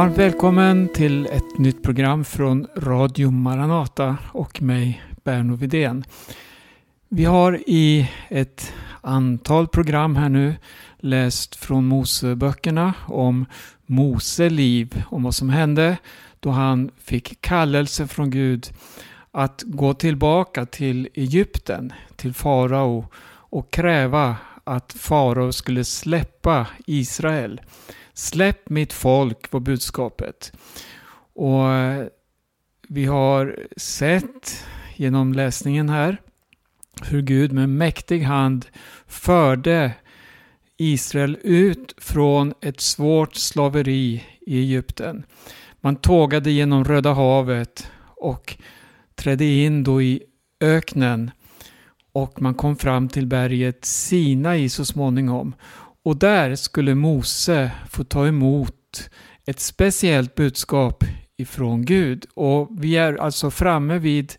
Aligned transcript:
Varmt 0.00 0.18
välkommen 0.18 0.88
till 0.94 1.26
ett 1.26 1.58
nytt 1.58 1.82
program 1.82 2.24
från 2.24 2.66
Radio 2.76 3.30
Maranata 3.30 4.16
och 4.32 4.62
mig, 4.62 5.02
Berno 5.24 5.56
Vidén. 5.56 6.04
Vi 7.08 7.24
har 7.24 7.58
i 7.66 8.10
ett 8.28 8.74
antal 9.00 9.68
program 9.68 10.16
här 10.16 10.28
nu 10.28 10.54
läst 10.98 11.56
från 11.56 11.84
Moseböckerna 11.84 12.94
om 13.06 13.46
Mose 13.86 14.50
liv, 14.50 15.02
om 15.06 15.22
vad 15.22 15.34
som 15.34 15.50
hände 15.50 15.96
då 16.40 16.50
han 16.50 16.90
fick 16.98 17.40
kallelse 17.40 18.06
från 18.06 18.30
Gud 18.30 18.68
att 19.30 19.62
gå 19.66 19.94
tillbaka 19.94 20.66
till 20.66 21.08
Egypten, 21.14 21.92
till 22.16 22.34
farao 22.34 23.06
och 23.26 23.70
kräva 23.70 24.36
att 24.64 24.92
farao 24.92 25.52
skulle 25.52 25.84
släppa 25.84 26.66
Israel. 26.86 27.60
Släpp 28.20 28.68
mitt 28.68 28.92
folk 28.92 29.52
var 29.52 29.60
budskapet. 29.60 30.52
Och 31.34 31.72
eh, 31.72 32.06
vi 32.88 33.04
har 33.04 33.66
sett 33.76 34.64
genom 34.96 35.32
läsningen 35.32 35.88
här 35.88 36.20
hur 37.02 37.22
Gud 37.22 37.52
med 37.52 37.68
mäktig 37.68 38.22
hand 38.22 38.66
förde 39.06 39.92
Israel 40.76 41.38
ut 41.42 41.94
från 41.98 42.54
ett 42.60 42.80
svårt 42.80 43.34
slaveri 43.34 44.24
i 44.40 44.58
Egypten. 44.58 45.24
Man 45.80 45.96
tågade 45.96 46.50
genom 46.50 46.84
Röda 46.84 47.12
havet 47.12 47.90
och 48.16 48.56
trädde 49.14 49.44
in 49.44 49.84
då 49.84 50.02
i 50.02 50.22
öknen 50.60 51.30
och 52.12 52.42
man 52.42 52.54
kom 52.54 52.76
fram 52.76 53.08
till 53.08 53.26
berget 53.26 53.84
Sinai 53.84 54.68
så 54.68 54.84
småningom. 54.84 55.54
Och 56.04 56.16
där 56.16 56.54
skulle 56.54 56.94
Mose 56.94 57.70
få 57.90 58.04
ta 58.04 58.26
emot 58.26 59.10
ett 59.46 59.60
speciellt 59.60 60.34
budskap 60.34 61.04
ifrån 61.36 61.84
Gud. 61.84 62.26
Och 62.34 62.68
vi 62.70 62.96
är 62.96 63.14
alltså 63.16 63.50
framme 63.50 63.98
vid 63.98 64.34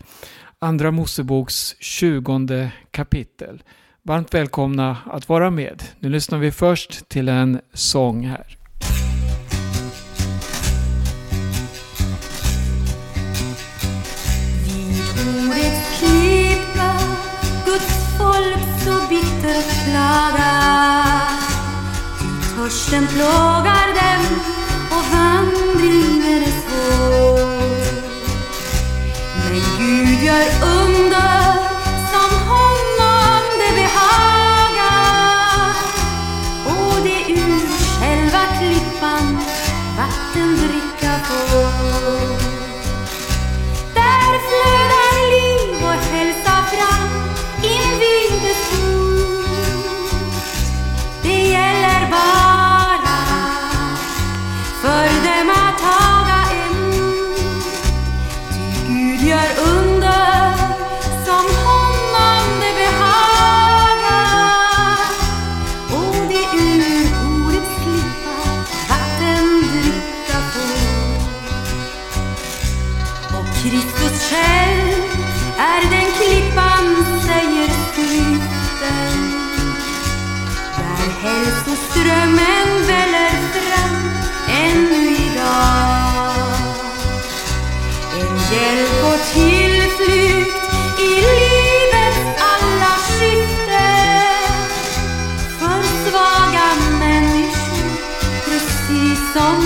Andra 0.59 0.92
Moseboks 0.92 1.76
20 1.80 2.72
kapitel. 2.92 3.64
Varmt 4.04 4.34
välkomna 4.34 4.98
att 5.06 5.30
vara 5.30 5.50
med. 5.50 5.84
Nu 6.00 6.09
lyssnar 6.09 6.39
vi 6.39 6.52
först 6.52 7.09
till 7.09 7.30
en 7.30 7.62
sång 7.73 8.26
här. 8.26 8.58
Klippa 16.00 17.00
Guds 17.66 18.17
folk 18.17 18.84
så 18.84 19.09
bittert 19.09 19.86
klagar 19.86 21.31
Törsten 22.62 23.08
plågar 23.08 23.88
dem 23.94 24.26
och 24.90 25.06
vandringen 25.12 26.44
är 26.44 26.52
svår? 26.62 27.81
Men 29.50 29.62
Gud 29.78 30.23
gör 30.23 30.45
upp 30.45 30.81
precis 99.33 99.42
som 99.42 99.61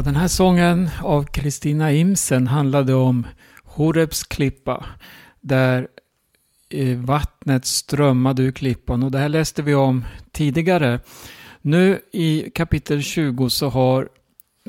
Ja, 0.00 0.04
den 0.04 0.16
här 0.16 0.28
sången 0.28 0.90
av 1.02 1.24
Kristina 1.24 1.92
Imsen 1.92 2.46
handlade 2.46 2.94
om 2.94 3.26
Horebs 3.64 4.24
klippa. 4.24 4.86
Där 5.40 5.88
eh, 6.70 6.98
vattnet 6.98 7.64
strömmade 7.64 8.42
ur 8.42 8.52
klippan. 8.52 9.02
Och 9.02 9.10
det 9.10 9.18
här 9.18 9.28
läste 9.28 9.62
vi 9.62 9.74
om 9.74 10.04
tidigare. 10.32 11.00
Nu 11.62 12.00
i 12.12 12.50
kapitel 12.54 13.02
20 13.02 13.48
så 13.50 13.68
har 13.68 14.08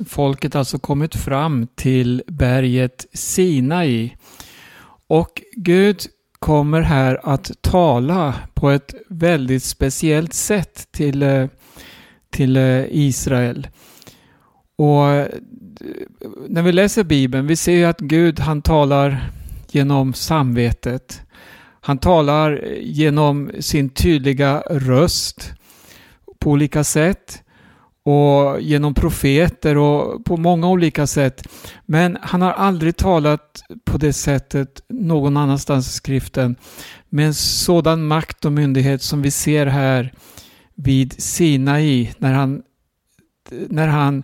folket 0.07 0.55
alltså 0.55 0.79
kommit 0.79 1.15
fram 1.15 1.67
till 1.75 2.23
berget 2.27 3.05
Sinai. 3.13 4.15
Och 5.07 5.41
Gud 5.55 6.01
kommer 6.39 6.81
här 6.81 7.19
att 7.23 7.51
tala 7.61 8.35
på 8.53 8.69
ett 8.69 8.93
väldigt 9.09 9.63
speciellt 9.63 10.33
sätt 10.33 10.87
till, 10.91 11.23
eh, 11.23 11.47
till 12.29 12.57
eh, 12.57 12.85
Israel. 12.89 13.67
Och 14.81 15.07
eh, 15.07 15.27
när 16.47 16.61
vi 16.61 16.71
läser 16.71 17.03
Bibeln, 17.03 17.47
vi 17.47 17.55
ser 17.55 17.71
ju 17.71 17.85
att 17.85 17.99
Gud 17.99 18.39
han 18.39 18.61
talar 18.61 19.29
genom 19.71 20.13
samvetet. 20.13 21.21
Han 21.81 21.97
talar 21.97 22.65
genom 22.81 23.51
sin 23.59 23.89
tydliga 23.89 24.63
röst 24.69 25.53
på 26.39 26.51
olika 26.51 26.83
sätt 26.83 27.43
och 28.03 28.61
genom 28.61 28.93
profeter 28.93 29.77
och 29.77 30.25
på 30.25 30.37
många 30.37 30.69
olika 30.69 31.07
sätt. 31.07 31.47
Men 31.85 32.17
han 32.21 32.41
har 32.41 32.51
aldrig 32.51 32.97
talat 32.97 33.61
på 33.85 33.97
det 33.97 34.13
sättet 34.13 34.81
någon 34.89 35.37
annanstans 35.37 35.87
i 35.87 35.91
skriften 35.91 36.55
med 37.09 37.27
en 37.27 37.33
sådan 37.33 38.07
makt 38.07 38.45
och 38.45 38.51
myndighet 38.51 39.01
som 39.01 39.21
vi 39.21 39.31
ser 39.31 39.65
här 39.65 40.13
vid 40.75 41.21
Sinai 41.21 42.11
när 42.17 42.33
han, 42.33 42.61
när 43.69 43.87
han 43.87 44.23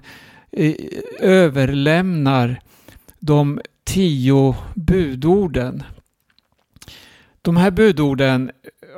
överlämnar 1.20 2.60
de 3.20 3.62
tio 3.84 4.56
budorden. 4.76 5.84
De 7.42 7.58
här 7.58 7.72
budorden 7.72 8.52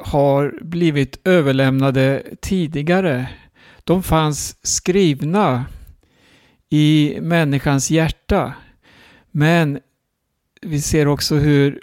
har 0.03 0.59
blivit 0.61 1.27
överlämnade 1.27 2.23
tidigare. 2.41 3.29
De 3.83 4.03
fanns 4.03 4.57
skrivna 4.61 5.65
i 6.69 7.17
människans 7.21 7.91
hjärta. 7.91 8.53
Men 9.31 9.79
vi 10.61 10.81
ser 10.81 11.07
också 11.07 11.35
hur 11.35 11.81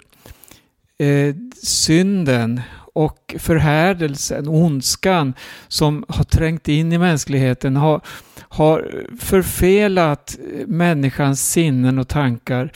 eh, 0.97 1.35
synden 1.63 2.61
och 2.97 3.35
förhärdelsen, 3.39 4.47
ondskan 4.47 5.33
som 5.67 6.05
har 6.07 6.23
trängt 6.23 6.67
in 6.67 6.93
i 6.93 6.97
mänskligheten 6.97 7.75
har, 7.75 8.01
har 8.39 9.05
förfelat 9.19 10.37
människans 10.67 11.51
sinnen 11.51 11.99
och 11.99 12.07
tankar. 12.07 12.71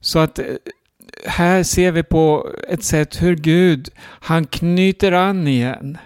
Så 0.00 0.18
att 0.18 0.38
eh, 0.38 0.44
här 1.26 1.62
ser 1.62 1.92
vi 1.92 2.02
på 2.02 2.50
ett 2.68 2.84
sätt 2.84 3.22
hur 3.22 3.36
Gud, 3.36 3.88
han 4.00 4.46
knyter 4.46 5.12
an 5.12 5.48
igen. 5.48 5.98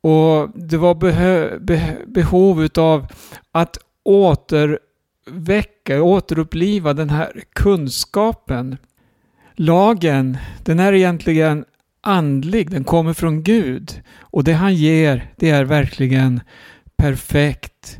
Och 0.00 0.50
det 0.54 0.76
var 0.76 0.94
behö, 0.94 1.58
be, 1.58 1.96
behov 2.06 2.68
av 2.78 3.06
att 3.52 3.78
återväcka, 4.04 6.02
återuppliva 6.02 6.92
den 6.92 7.10
här 7.10 7.42
kunskapen. 7.52 8.76
Lagen, 9.54 10.38
den 10.64 10.80
är 10.80 10.92
egentligen 10.92 11.64
andlig, 12.02 12.70
den 12.70 12.84
kommer 12.84 13.12
från 13.12 13.42
Gud. 13.42 14.02
Och 14.20 14.44
det 14.44 14.52
han 14.52 14.74
ger, 14.74 15.32
det 15.36 15.50
är 15.50 15.64
verkligen 15.64 16.40
perfekt. 16.96 17.98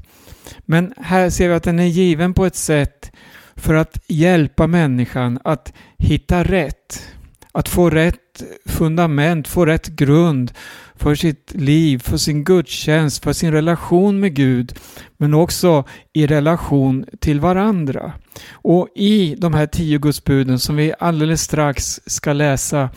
Men 0.60 0.94
här 0.96 1.30
ser 1.30 1.48
vi 1.48 1.54
att 1.54 1.62
den 1.62 1.78
är 1.78 1.86
given 1.86 2.34
på 2.34 2.46
ett 2.46 2.56
sätt 2.56 3.12
för 3.56 3.74
att 3.74 3.98
hjälpa 4.06 4.66
människan 4.66 5.38
att 5.44 5.72
hitta 5.98 6.44
rätt. 6.44 7.06
Att 7.52 7.68
få 7.68 7.90
rätt 7.90 8.42
fundament, 8.66 9.48
få 9.48 9.66
rätt 9.66 9.86
grund 9.86 10.52
för 10.96 11.14
sitt 11.14 11.52
liv, 11.54 11.98
för 11.98 12.16
sin 12.16 12.44
gudstjänst, 12.44 13.24
för 13.24 13.32
sin 13.32 13.52
relation 13.52 14.20
med 14.20 14.34
Gud, 14.34 14.72
men 15.16 15.34
också 15.34 15.84
i 16.12 16.26
relation 16.26 17.04
till 17.20 17.40
varandra. 17.40 18.12
Och 18.52 18.88
i 18.94 19.34
de 19.38 19.54
här 19.54 19.66
tio 19.66 19.98
gudsbuden 19.98 20.58
som 20.58 20.76
vi 20.76 20.94
alldeles 20.98 21.42
strax 21.42 22.00
ska 22.06 22.32
läsa 22.32 22.90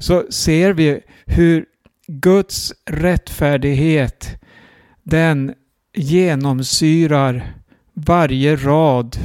så 0.00 0.24
ser 0.30 0.72
vi 0.72 1.00
hur 1.26 1.66
Guds 2.06 2.72
rättfärdighet 2.90 4.40
den 5.02 5.54
genomsyrar 5.94 7.54
varje 7.94 8.56
rad 8.56 9.18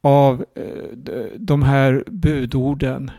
av 0.00 0.44
eh, 0.54 1.24
de 1.36 1.62
här 1.62 2.04
budorden. 2.06 3.10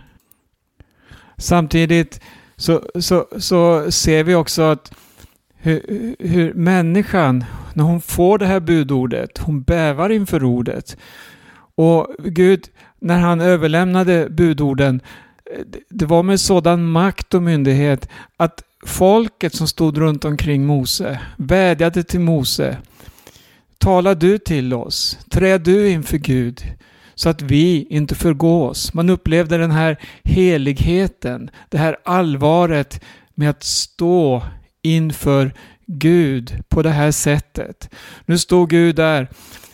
Samtidigt 1.38 2.22
så, 2.56 2.84
så, 3.00 3.28
så 3.38 3.92
ser 3.92 4.24
vi 4.24 4.36
också 4.36 4.62
att 4.62 4.94
hur, 5.56 6.16
hur 6.19 6.54
människan, 6.54 7.45
när 7.74 7.83
hon 7.83 8.01
får 8.01 8.38
det 8.38 8.45
här 8.45 8.60
budordet, 8.60 9.38
hon 9.38 9.62
bävar 9.62 10.10
inför 10.10 10.44
ordet. 10.44 10.98
Och 11.75 12.07
Gud, 12.19 12.69
när 13.00 13.19
han 13.19 13.42
överlämnade 13.42 14.28
budorden, 14.30 15.01
det 15.89 16.05
var 16.05 16.23
med 16.23 16.39
sådan 16.39 16.85
makt 16.85 17.33
och 17.33 17.44
myndighet 17.44 18.09
att 18.38 18.63
folket 18.85 19.55
som 19.55 19.67
stod 19.67 19.97
runt 19.97 20.25
omkring 20.25 20.65
Mose 20.65 21.19
vädjade 21.38 22.03
till 22.03 22.19
Mose. 22.19 22.77
Tala 23.77 24.15
du 24.15 24.38
till 24.38 24.73
oss, 24.73 25.19
träd 25.29 25.61
du 25.61 25.89
inför 25.89 26.17
Gud 26.17 26.61
så 27.15 27.29
att 27.29 27.41
vi 27.41 27.88
inte 27.89 28.15
förgås. 28.15 28.94
Man 28.94 29.09
upplevde 29.09 29.57
den 29.57 29.71
här 29.71 29.97
heligheten, 30.23 31.49
det 31.69 31.77
här 31.77 31.97
allvaret 32.05 33.03
med 33.35 33.49
att 33.49 33.63
stå 33.63 34.44
inför 34.81 35.53
Gud 35.85 36.63
på 36.69 36.81
det 36.81 36.89
här 36.89 37.11
sättet. 37.11 37.89
Nu 38.25 38.38
stod 38.38 38.69
Gud 38.69 38.95
där 38.95 39.27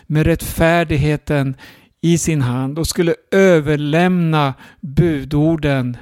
med 0.07 0.25
rättfärdigheten 0.25 1.55
i 2.03 2.17
sin 2.17 2.41
hand 2.41 2.79
och 2.79 2.87
skulle 2.87 3.15
överlämna 3.31 4.53
budorden 4.81 5.97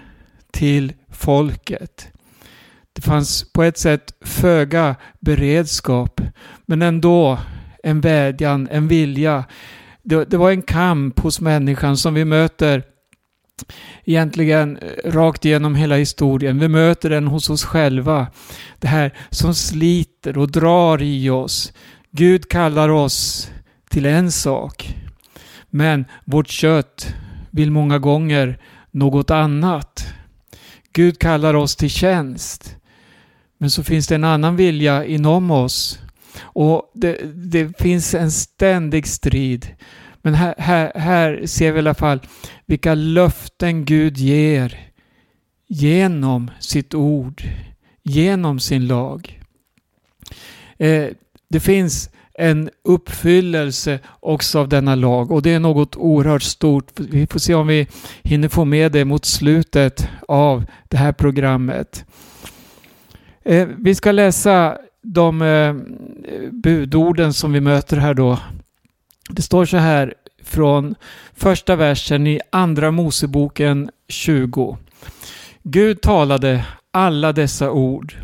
till 0.51 0.93
folket. 1.09 2.07
Det 2.93 3.01
fanns 3.01 3.53
på 3.53 3.63
ett 3.63 3.77
sätt 3.77 4.13
föga 4.21 4.95
beredskap, 5.19 6.21
men 6.65 6.81
ändå 6.81 7.39
en 7.83 8.01
vädjan, 8.01 8.67
en 8.71 8.87
vilja. 8.87 9.45
Det, 10.03 10.25
det, 10.25 10.37
var 10.37 10.51
en 10.51 10.61
kamp 10.61 11.19
hos 11.19 11.41
människan 11.41 11.97
som 11.97 12.13
vi 12.13 12.25
möter 12.25 12.83
egentligen 14.05 14.79
rakt 15.05 15.45
igenom 15.45 15.75
hela 15.75 15.95
historien. 15.95 16.59
Vi 16.59 16.67
möter 16.67 17.09
den 17.09 17.27
hos 17.27 17.49
oss 17.49 17.63
själva. 17.63 18.27
Det 18.79 18.87
här 18.87 19.13
som 19.29 19.55
sliter 19.55 20.37
och 20.37 20.51
drar 20.51 21.01
i 21.01 21.29
oss. 21.29 21.73
Gud 22.11 22.49
kallar 22.49 22.89
oss 22.89 23.49
till 23.89 24.05
en 24.05 24.31
sak. 24.31 24.95
Men 25.71 26.05
vårt 26.25 26.47
kött 26.47 27.15
vill 27.51 27.71
många 27.71 27.99
gånger 27.99 28.59
något 28.91 29.31
annat. 29.31 30.13
Gud 30.93 31.19
kallar 31.19 31.53
oss 31.53 31.75
till 31.75 31.89
tjänst. 31.89 32.75
Men 33.57 33.69
så 33.69 33.83
finns 33.83 34.07
det 34.07 34.15
en 34.15 34.23
annan 34.23 34.55
vilja 34.55 35.05
inom 35.05 35.51
oss. 35.51 35.99
Och 36.39 36.91
det, 36.93 37.17
det 37.35 37.81
finns 37.81 38.13
en 38.13 38.31
ständig 38.31 39.07
strid. 39.07 39.67
Men 40.21 40.33
här, 40.33 40.55
här, 40.57 40.91
här 40.95 41.45
ser 41.45 41.71
vi 41.71 41.77
i 41.77 41.79
alla 41.79 41.93
fall 41.93 42.19
vilka 42.65 42.93
löften 42.93 43.85
Gud 43.85 44.17
ger 44.17 44.91
genom 45.67 46.51
sitt 46.59 46.93
ord, 46.93 47.43
genom 48.03 48.59
sin 48.59 48.87
lag. 48.87 49.41
Eh, 50.77 51.07
det 51.49 51.59
finns 51.59 52.09
en 52.41 52.69
uppfyllelse 52.83 53.99
också 54.19 54.59
av 54.59 54.69
denna 54.69 54.95
lag 54.95 55.31
och 55.31 55.41
det 55.41 55.53
är 55.53 55.59
något 55.59 55.95
oerhört 55.95 56.43
stort. 56.43 56.99
Vi 56.99 57.27
får 57.27 57.39
se 57.39 57.53
om 57.53 57.67
vi 57.67 57.87
hinner 58.23 58.49
få 58.49 58.65
med 58.65 58.91
det 58.91 59.05
mot 59.05 59.25
slutet 59.25 60.07
av 60.27 60.65
det 60.89 60.97
här 60.97 61.11
programmet. 61.11 62.05
Eh, 63.43 63.67
vi 63.77 63.95
ska 63.95 64.11
läsa 64.11 64.77
de 65.01 65.41
eh, 65.41 65.75
budorden 66.51 67.33
som 67.33 67.53
vi 67.53 67.61
möter 67.61 67.97
här 67.97 68.13
då. 68.13 68.39
Det 69.29 69.41
står 69.41 69.65
så 69.65 69.77
här 69.77 70.13
från 70.43 70.95
första 71.33 71.75
versen 71.75 72.27
i 72.27 72.39
Andra 72.49 72.91
Moseboken 72.91 73.89
20. 74.07 74.77
Gud 75.63 76.01
talade 76.01 76.65
alla 76.91 77.33
dessa 77.33 77.71
ord. 77.71 78.15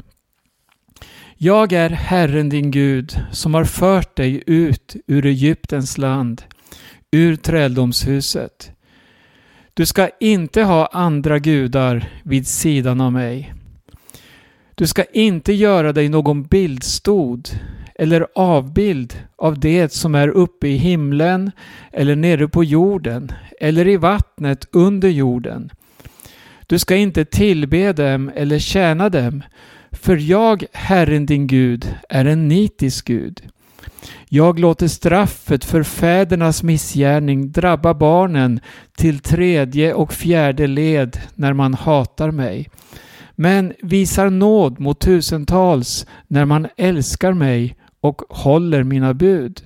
Jag 1.39 1.73
är 1.73 1.89
Herren 1.89 2.49
din 2.49 2.71
Gud 2.71 3.19
som 3.31 3.53
har 3.53 3.65
fört 3.65 4.15
dig 4.15 4.43
ut 4.45 4.95
ur 5.07 5.25
Egyptens 5.25 5.97
land, 5.97 6.41
ur 7.11 7.35
träldomshuset. 7.35 8.71
Du 9.73 9.85
ska 9.85 10.09
inte 10.19 10.63
ha 10.63 10.85
andra 10.85 11.39
gudar 11.39 12.09
vid 12.23 12.47
sidan 12.47 13.01
av 13.01 13.11
mig. 13.11 13.53
Du 14.75 14.87
ska 14.87 15.03
inte 15.03 15.53
göra 15.53 15.93
dig 15.93 16.09
någon 16.09 16.43
bildstod 16.43 17.49
eller 17.95 18.27
avbild 18.35 19.13
av 19.35 19.59
det 19.59 19.93
som 19.93 20.15
är 20.15 20.27
uppe 20.27 20.67
i 20.67 20.77
himlen 20.77 21.51
eller 21.91 22.15
nere 22.15 22.47
på 22.47 22.63
jorden 22.63 23.31
eller 23.59 23.87
i 23.87 23.97
vattnet 23.97 24.67
under 24.71 25.09
jorden. 25.09 25.69
Du 26.67 26.79
ska 26.79 26.95
inte 26.95 27.25
tillbe 27.25 27.93
dem 27.93 28.31
eller 28.35 28.59
tjäna 28.59 29.09
dem 29.09 29.43
för 30.01 30.17
jag, 30.17 30.65
Herren 30.73 31.25
din 31.25 31.47
Gud, 31.47 31.95
är 32.09 32.25
en 32.25 32.47
nitisk 32.47 33.07
Gud. 33.07 33.41
Jag 34.29 34.59
låter 34.59 34.87
straffet 34.87 35.65
för 35.65 35.83
fädernas 35.83 36.63
missgärning 36.63 37.51
drabba 37.51 37.93
barnen 37.93 38.59
till 38.97 39.19
tredje 39.19 39.93
och 39.93 40.13
fjärde 40.13 40.67
led 40.67 41.19
när 41.35 41.53
man 41.53 41.73
hatar 41.73 42.31
mig. 42.31 42.69
Men 43.31 43.73
visar 43.81 44.29
nåd 44.29 44.79
mot 44.79 44.99
tusentals 44.99 46.05
när 46.27 46.45
man 46.45 46.67
älskar 46.77 47.33
mig 47.33 47.75
och 48.01 48.21
håller 48.29 48.83
mina 48.83 49.13
bud. 49.13 49.61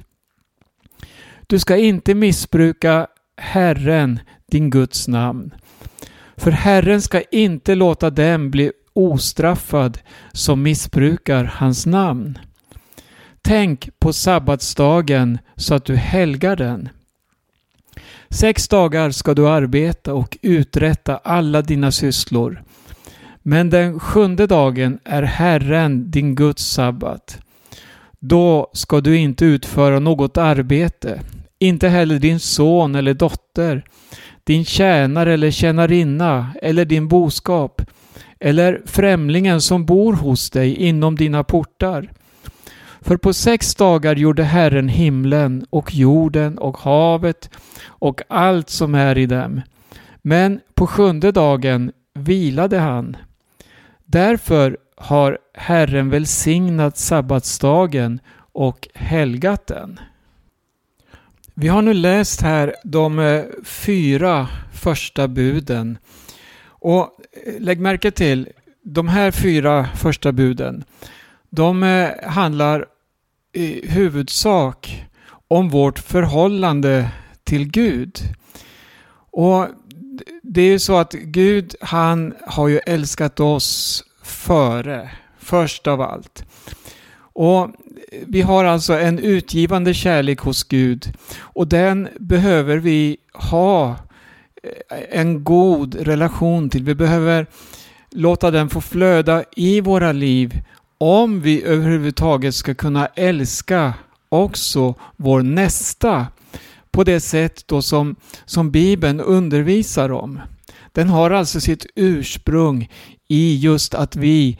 Du 1.47 1.59
ska 1.59 1.77
inte 1.77 2.15
missbruka 2.15 3.07
Herren, 3.37 4.19
din 4.51 4.69
Guds 4.69 5.07
namn. 5.07 5.53
För 6.37 6.51
Herren 6.51 7.01
ska 7.01 7.21
inte 7.21 7.75
låta 7.75 8.09
dem 8.09 8.51
bli 8.51 8.71
ostraffad 8.93 9.97
som 10.33 10.63
missbrukar 10.63 11.43
hans 11.43 11.85
namn. 11.85 12.39
Tänk 13.41 13.99
på 13.99 14.13
sabbatsdagen 14.13 15.37
så 15.55 15.75
att 15.75 15.85
du 15.85 15.95
helgar 15.95 16.55
den. 16.55 16.89
Sex 18.29 18.67
dagar 18.67 19.11
ska 19.11 19.33
du 19.33 19.49
arbeta 19.49 20.13
och 20.13 20.37
uträtta 20.41 21.17
alla 21.17 21.61
dina 21.61 21.91
sysslor. 21.91 22.63
Men 23.41 23.69
den 23.69 23.99
sjunde 23.99 24.47
dagen 24.47 24.99
är 25.03 25.23
Herren 25.23 26.11
din 26.11 26.35
Guds 26.35 26.63
sabbat. 26.65 27.39
Då 28.19 28.69
ska 28.73 29.01
du 29.01 29.17
inte 29.17 29.45
utföra 29.45 29.99
något 29.99 30.37
arbete, 30.37 31.21
inte 31.59 31.89
heller 31.89 32.19
din 32.19 32.39
son 32.39 32.95
eller 32.95 33.13
dotter, 33.13 33.85
din 34.43 34.65
tjänare 34.65 35.33
eller 35.33 35.51
tjänarinna 35.51 36.53
eller 36.61 36.85
din 36.85 37.07
boskap 37.07 37.81
eller 38.41 38.81
främlingen 38.85 39.61
som 39.61 39.85
bor 39.85 40.13
hos 40.13 40.49
dig 40.49 40.75
inom 40.75 41.15
dina 41.15 41.43
portar. 41.43 42.11
För 43.01 43.17
på 43.17 43.33
sex 43.33 43.75
dagar 43.75 44.15
gjorde 44.15 44.43
Herren 44.43 44.89
himlen 44.89 45.65
och 45.69 45.93
jorden 45.93 46.57
och 46.57 46.77
havet 46.77 47.49
och 47.85 48.21
allt 48.29 48.69
som 48.69 48.95
är 48.95 49.17
i 49.17 49.25
dem. 49.25 49.61
Men 50.21 50.59
på 50.73 50.87
sjunde 50.87 51.31
dagen 51.31 51.91
vilade 52.13 52.79
han. 52.79 53.17
Därför 54.05 54.77
har 54.95 55.37
Herren 55.53 56.09
välsignat 56.09 56.97
sabbatsdagen 56.97 58.19
och 58.53 58.87
helgat 58.93 59.67
den. 59.67 59.99
Vi 61.53 61.67
har 61.67 61.81
nu 61.81 61.93
läst 61.93 62.41
här 62.41 62.75
de 62.83 63.19
eh, 63.19 63.43
fyra 63.63 64.47
första 64.73 65.27
buden. 65.27 65.97
Och 66.63 67.09
lägg 67.59 67.79
märke 67.79 68.11
till, 68.11 68.49
de 68.83 69.07
här 69.07 69.31
fyra 69.31 69.89
första 69.95 70.31
buden, 70.31 70.83
de 71.49 71.83
eh, 71.83 72.09
handlar 72.23 72.85
i 73.53 73.89
huvudsak 73.89 75.05
om 75.47 75.69
vårt 75.69 75.99
förhållande 75.99 77.11
till 77.43 77.71
Gud. 77.71 78.19
Och 79.31 79.67
det 80.43 80.61
är 80.61 80.71
ju 80.71 80.79
så 80.79 80.97
att 80.97 81.13
Gud, 81.13 81.75
han 81.81 82.33
har 82.47 82.67
ju 82.67 82.77
älskat 82.77 83.39
oss 83.39 84.03
före, 84.23 85.11
först 85.39 85.87
av 85.87 86.01
allt. 86.01 86.43
Och 87.33 87.69
vi 88.27 88.41
har 88.41 88.65
alltså 88.65 88.93
en 88.93 89.19
utgivande 89.19 89.93
kärlek 89.93 90.39
hos 90.39 90.63
Gud 90.63 91.13
och 91.37 91.67
den 91.67 92.09
behöver 92.19 92.77
vi 92.77 93.17
ha 93.33 93.95
Eh, 94.63 95.19
en 95.19 95.43
god 95.43 95.95
relation 95.95 96.69
till. 96.69 96.83
Vi 96.83 96.95
behöver 96.95 97.47
låta 98.11 98.51
den 98.51 98.69
få 98.69 98.81
flöda 98.81 99.43
i 99.55 99.81
våra 99.81 100.11
liv 100.11 100.61
om 100.97 101.41
vi 101.41 101.63
överhuvudtaget 101.63 102.55
ska 102.55 102.73
kunna 102.73 103.05
älska 103.05 103.93
också 104.29 104.95
vår 105.17 105.41
nästa 105.41 106.27
på 106.91 107.03
det 107.03 107.19
sätt 107.19 107.63
då 107.67 107.81
som, 107.81 108.15
som 108.45 108.71
Bibeln 108.71 109.21
undervisar 109.21 110.11
om. 110.11 110.39
Den 110.91 111.09
har 111.09 111.31
alltså 111.31 111.61
sitt 111.61 111.85
ursprung 111.95 112.89
i 113.27 113.55
just 113.55 113.93
att 113.93 114.15
vi 114.15 114.57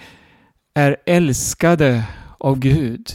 är 0.74 0.98
älskade 1.05 2.03
av 2.38 2.60
Gud. 2.60 3.08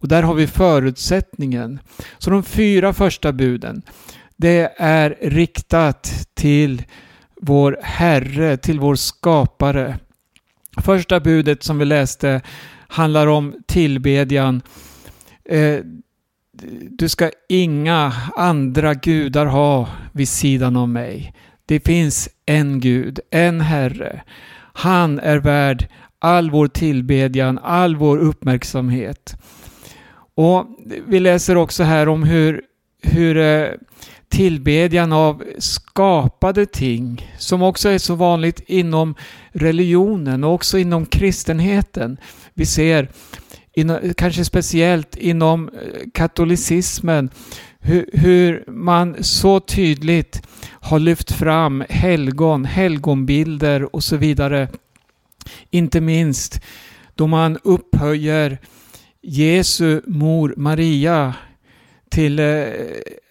Och 0.00 0.08
där 0.08 0.22
har 0.22 0.34
vi 0.34 0.46
förutsättningen. 0.46 1.78
Så 2.18 2.30
de 2.30 2.42
fyra 2.42 2.92
första 2.92 3.32
buden, 3.32 3.82
det 4.42 4.72
är 4.76 5.16
riktat 5.20 6.28
till 6.34 6.82
vår 7.40 7.78
Herre, 7.82 8.56
till 8.56 8.80
vår 8.80 8.94
skapare. 8.94 9.98
Första 10.84 11.20
budet 11.20 11.62
som 11.62 11.78
vi 11.78 11.84
läste 11.84 12.40
handlar 12.88 13.26
om 13.26 13.54
tillbedjan. 13.66 14.62
Eh, 15.44 15.78
du 16.90 17.08
ska 17.08 17.30
inga 17.48 18.12
andra 18.36 18.94
gudar 18.94 19.46
ha 19.46 19.88
vid 20.12 20.28
sidan 20.28 20.76
av 20.76 20.88
mig. 20.88 21.34
Det 21.66 21.80
finns 21.80 22.28
en 22.46 22.80
Gud, 22.80 23.20
en 23.30 23.60
Herre. 23.60 24.22
Han 24.72 25.18
är 25.18 25.38
värd 25.38 25.88
all 26.18 26.50
vår 26.50 26.66
tillbedjan, 26.66 27.58
all 27.62 27.96
vår 27.96 28.18
uppmärksamhet. 28.18 29.36
Och 30.34 30.66
Vi 31.06 31.20
läser 31.20 31.56
också 31.56 31.82
här 31.82 32.08
om 32.08 32.22
hur, 32.22 32.62
hur 33.02 33.36
eh, 33.36 33.68
tillbedjan 34.32 35.12
av 35.12 35.42
skapade 35.58 36.66
ting, 36.66 37.32
som 37.38 37.62
också 37.62 37.88
är 37.88 37.98
så 37.98 38.14
vanligt 38.14 38.60
inom 38.66 39.14
religionen 39.52 40.44
och 40.44 40.54
också 40.54 40.78
inom 40.78 41.06
kristenheten. 41.06 42.16
Vi 42.54 42.66
ser, 42.66 43.08
kanske 44.16 44.44
speciellt 44.44 45.16
inom 45.16 45.68
eh, 45.68 46.10
katolicismen, 46.14 47.30
hur, 47.80 48.10
hur 48.12 48.64
man 48.70 49.24
så 49.24 49.60
tydligt 49.60 50.42
har 50.70 50.98
lyft 50.98 51.32
fram 51.32 51.84
helgon, 51.88 52.64
helgonbilder 52.64 53.96
och 53.96 54.04
så 54.04 54.16
vidare. 54.16 54.68
Inte 55.70 56.00
minst 56.00 56.60
då 57.14 57.26
man 57.26 57.58
upphöjer 57.64 58.58
Jesu 59.22 60.00
mor 60.06 60.54
Maria 60.56 61.34
till 62.10 62.38
eh, 62.38 62.64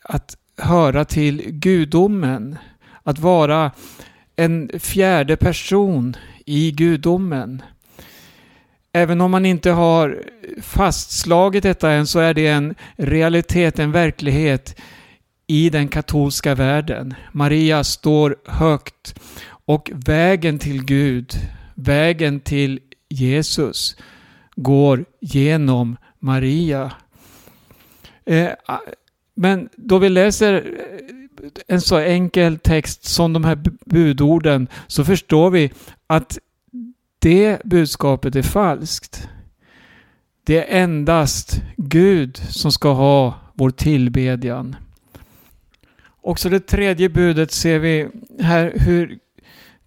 att 0.04 0.38
höra 0.58 1.06
till 1.06 1.42
gudomen, 1.52 2.58
att 3.04 3.20
vara 3.20 3.72
en 4.36 4.72
fjärde 4.80 5.38
person 5.38 6.16
i 6.46 6.72
gudomen. 6.72 7.62
Även 8.94 9.22
om 9.22 9.32
man 9.32 9.46
inte 9.46 9.72
har 9.72 10.24
fastslagit 10.62 11.64
detta 11.64 11.92
än 11.92 12.08
så 12.08 12.20
är 12.20 12.34
det 12.34 12.48
en 12.48 12.76
realitet, 12.96 13.80
en 13.80 13.92
verklighet 13.92 14.82
i 15.48 15.70
den 15.70 15.88
katolska 15.88 16.56
världen. 16.56 17.14
Maria 17.32 17.84
står 17.84 18.36
högt 18.46 19.20
och 19.66 19.92
vägen 19.94 20.60
till 20.60 20.86
Gud, 20.86 21.34
vägen 21.76 22.40
till 22.40 22.80
Jesus 23.10 23.96
går 24.56 25.06
genom 25.22 25.98
Maria. 26.20 26.92
Eh, 28.26 28.50
men 29.34 29.70
då 29.76 29.98
vi 29.98 30.10
läser 30.10 30.54
eh, 30.54 31.48
en 31.68 31.82
så 31.82 31.98
enkel 31.98 32.58
text 32.58 33.04
som 33.04 33.34
de 33.34 33.44
här 33.44 33.64
budorden 33.86 34.68
så 34.88 35.06
förstår 35.06 35.50
vi 35.50 35.72
att 36.08 36.38
det 37.20 37.62
budskapet 37.64 38.36
är 38.36 38.42
falskt. 38.42 39.30
Det 40.44 40.58
är 40.58 40.82
endast 40.82 41.62
Gud 41.78 42.38
som 42.38 42.72
ska 42.72 42.94
ha 42.94 43.36
vår 43.54 43.70
tillbedjan. 43.70 44.76
Också 46.22 46.50
det 46.50 46.60
tredje 46.60 47.10
budet 47.10 47.52
ser 47.52 47.80
vi 47.80 48.08
här 48.40 48.74
hur 48.76 49.20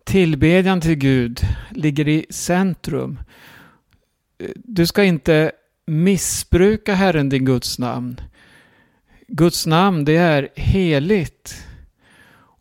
tillbedjan 0.04 0.80
till 0.80 0.94
Gud 0.94 1.40
ligger 1.70 2.08
i 2.08 2.26
centrum. 2.30 3.18
Eh, 4.38 4.48
du 4.54 4.86
ska 4.86 5.04
inte 5.04 5.52
missbruka 5.86 6.94
Herren 6.94 7.28
din 7.28 7.44
Guds 7.44 7.78
namn. 7.78 8.20
Guds 9.28 9.66
namn 9.66 10.04
det 10.04 10.16
är 10.16 10.48
heligt. 10.56 11.64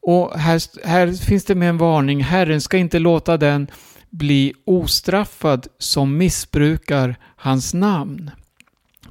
Och 0.02 0.40
här, 0.40 0.88
här 0.88 1.14
finns 1.14 1.46
det 1.46 1.56
med 1.56 1.70
en 1.70 1.78
varning. 1.78 2.24
Herren 2.24 2.62
ska 2.62 2.78
inte 2.78 3.00
låta 3.00 3.38
den 3.38 3.68
bli 4.10 4.54
ostraffad 4.66 5.68
som 5.78 6.18
missbrukar 6.18 7.16
hans 7.36 7.74
namn. 7.74 8.32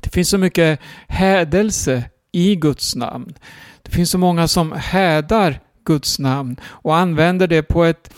Det 0.01 0.11
finns 0.11 0.29
så 0.29 0.39
mycket 0.39 0.81
hädelse 1.09 2.05
i 2.33 2.57
Guds 2.57 2.95
namn. 2.95 3.35
Det 3.83 3.91
finns 3.91 4.11
så 4.11 4.19
många 4.19 4.49
som 4.49 4.73
hädar 4.73 5.61
Guds 5.85 6.19
namn 6.19 6.57
och 6.65 6.97
använder 6.97 7.47
det 7.47 7.63
på 7.63 7.85
ett 7.85 8.15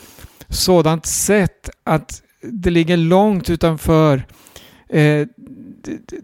sådant 0.49 1.07
sätt 1.07 1.71
att 1.85 2.23
det 2.43 2.71
ligger 2.71 2.97
långt 2.97 3.51
utanför 3.51 4.27
eh, 4.89 5.27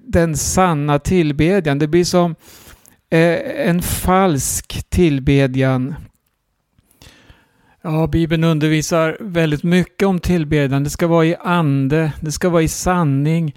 den 0.06 0.36
sanna 0.36 0.98
tillbedjan. 0.98 1.78
Det 1.78 1.88
blir 1.88 2.04
som 2.04 2.30
eh, 2.30 2.36
Eh, 3.12 3.68
en 3.68 3.82
falsk 3.82 4.84
tillbedjan. 4.88 5.94
Ja, 7.82 8.06
Bibeln 8.06 8.44
undervisar 8.44 9.16
väldigt 9.20 9.62
mycket 9.62 10.08
om 10.08 10.20
tillbedjan. 10.20 10.84
Det 10.84 10.90
ska 10.90 11.06
vara 11.06 11.26
i 11.26 11.36
ande, 11.40 12.12
det 12.20 12.32
ska 12.32 12.48
vara 12.48 12.62
i 12.62 12.68
sanning, 12.68 13.56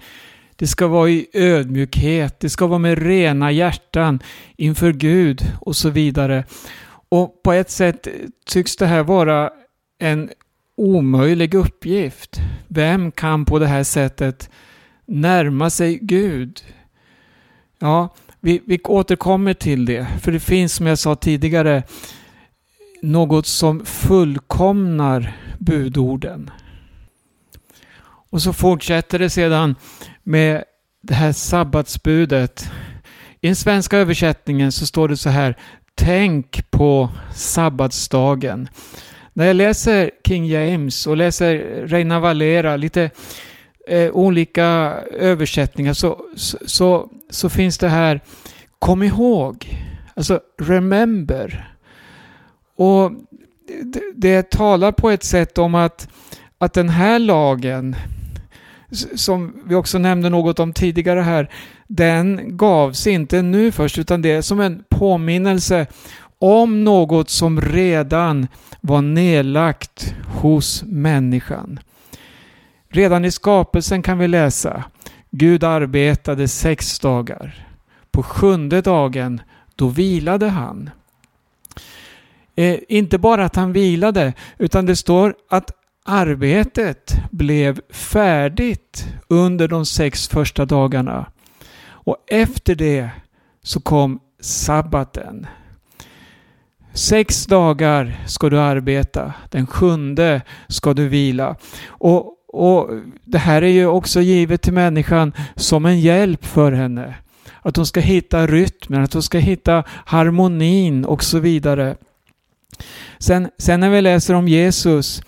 det 0.56 0.66
ska 0.66 0.86
vara 0.86 1.10
i 1.10 1.26
ödmjukhet, 1.32 2.40
det 2.40 2.50
ska 2.50 2.66
vara 2.66 2.78
med 2.78 2.98
rena 2.98 3.50
hjärtan 3.52 4.22
inför 4.56 4.92
Gud 4.92 5.52
och 5.60 5.76
så 5.76 5.90
vidare. 5.90 6.44
Och 7.08 7.42
på 7.42 7.52
ett 7.52 7.70
sätt 7.70 8.08
tycks 8.46 8.76
det 8.76 8.86
här 8.86 9.02
vara 9.02 9.50
en 9.98 10.30
omöjlig 10.76 11.54
uppgift. 11.54 12.40
Vem 12.68 13.12
kan 13.12 13.44
på 13.44 13.58
det 13.58 13.66
här 13.66 13.84
sättet 13.84 14.50
närma 15.06 15.70
sig 15.70 15.98
Gud? 16.02 16.60
Ja, 17.78 18.14
vi, 18.44 18.62
vi 18.66 18.80
återkommer 18.84 19.54
till 19.54 19.84
det, 19.84 20.06
för 20.22 20.32
det 20.32 20.40
finns 20.40 20.74
som 20.74 20.86
jag 20.86 20.98
sa 20.98 21.14
tidigare 21.14 21.82
något 23.02 23.46
som 23.46 23.84
fullkomnar 23.86 25.36
budorden. 25.58 26.50
Och 28.30 28.42
så 28.42 28.52
fortsätter 28.52 29.18
det 29.18 29.30
sedan 29.30 29.74
med 30.22 30.64
det 31.02 31.14
här 31.14 31.32
sabbatsbudet. 31.32 32.70
I 33.40 33.46
den 33.46 33.56
svenska 33.56 33.98
översättningen 33.98 34.72
så 34.72 34.86
står 34.86 35.08
det 35.08 35.16
så 35.16 35.30
här 35.30 35.56
Tänk 35.94 36.70
på 36.70 37.10
sabbatsdagen. 37.34 38.68
När 39.32 39.46
jag 39.46 39.56
läser 39.56 40.10
King 40.26 40.46
James 40.46 41.06
och 41.06 41.16
läser 41.16 41.56
Reina 41.86 42.20
Valera, 42.20 42.76
lite 42.76 43.10
eh, 43.88 44.10
olika 44.12 44.64
översättningar, 45.10 45.92
så, 45.92 46.20
så, 46.66 47.10
så 47.30 47.48
finns 47.48 47.78
det 47.78 47.88
här 47.88 48.20
Kom 48.84 49.02
ihåg, 49.02 49.78
alltså 50.14 50.40
remember. 50.58 51.74
och 52.76 53.12
det, 53.82 54.02
det 54.16 54.50
talar 54.50 54.92
på 54.92 55.10
ett 55.10 55.24
sätt 55.24 55.58
om 55.58 55.74
att, 55.74 56.08
att 56.58 56.72
den 56.72 56.88
här 56.88 57.18
lagen, 57.18 57.96
som 59.14 59.62
vi 59.66 59.74
också 59.74 59.98
nämnde 59.98 60.28
något 60.28 60.58
om 60.58 60.72
tidigare 60.72 61.20
här, 61.20 61.50
den 61.88 62.56
gavs 62.56 63.06
inte 63.06 63.42
nu 63.42 63.72
först 63.72 63.98
utan 63.98 64.22
det 64.22 64.30
är 64.30 64.42
som 64.42 64.60
en 64.60 64.84
påminnelse 64.88 65.86
om 66.38 66.84
något 66.84 67.30
som 67.30 67.60
redan 67.60 68.48
var 68.80 69.02
nedlagt 69.02 70.14
hos 70.26 70.84
människan. 70.86 71.80
Redan 72.94 73.24
i 73.24 73.30
skapelsen 73.30 74.02
kan 74.02 74.18
vi 74.18 74.28
läsa 74.28 74.84
Gud 75.30 75.64
arbetade 75.64 76.48
sex 76.48 76.98
dagar. 76.98 77.66
På 78.10 78.22
sjunde 78.22 78.80
dagen, 78.80 79.40
då 79.76 79.88
vilade 79.88 80.48
han. 80.48 80.90
Eh, 82.56 82.78
inte 82.88 83.18
bara 83.18 83.44
att 83.44 83.56
han 83.56 83.72
vilade, 83.72 84.32
utan 84.58 84.86
det 84.86 84.96
står 84.96 85.34
att 85.50 85.70
arbetet 86.04 87.16
blev 87.30 87.80
färdigt 87.90 89.06
under 89.28 89.68
de 89.68 89.86
sex 89.86 90.28
första 90.28 90.64
dagarna. 90.64 91.26
Och 91.86 92.16
efter 92.26 92.74
det 92.74 93.10
så 93.62 93.80
kom 93.80 94.20
sabbaten. 94.40 95.46
Sex 96.92 97.46
dagar 97.46 98.24
ska 98.26 98.50
du 98.50 98.60
arbeta, 98.60 99.32
den 99.50 99.66
sjunde 99.66 100.42
ska 100.68 100.94
du 100.94 101.08
vila. 101.08 101.56
Och, 101.86 102.34
och 102.54 102.90
Det 103.24 103.38
här 103.38 103.62
är 103.62 103.68
ju 103.68 103.86
också 103.86 104.20
givet 104.20 104.62
till 104.62 104.72
människan 104.72 105.32
som 105.56 105.86
en 105.86 106.00
hjälp 106.00 106.44
för 106.44 106.72
henne. 106.72 107.14
Att 107.62 107.76
hon 107.76 107.86
ska 107.86 108.00
hitta 108.00 108.46
rytmen, 108.46 109.02
att 109.02 109.12
hon 109.12 109.22
ska 109.22 109.38
hitta 109.38 109.84
harmonin 109.88 111.04
och 111.04 111.24
så 111.24 111.38
vidare. 111.38 111.96
Sen, 113.18 113.48
sen 113.58 113.80
när 113.80 113.90
vi 113.90 114.00
läser 114.00 114.34
om 114.34 114.48
Jesus, 114.48 115.22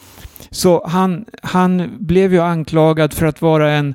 så 0.51 0.87
han, 0.87 1.25
han 1.43 1.97
blev 1.99 2.33
ju 2.33 2.41
anklagad 2.41 3.13
för 3.13 3.27
att 3.27 3.43
vara 3.43 3.73
en 3.73 3.95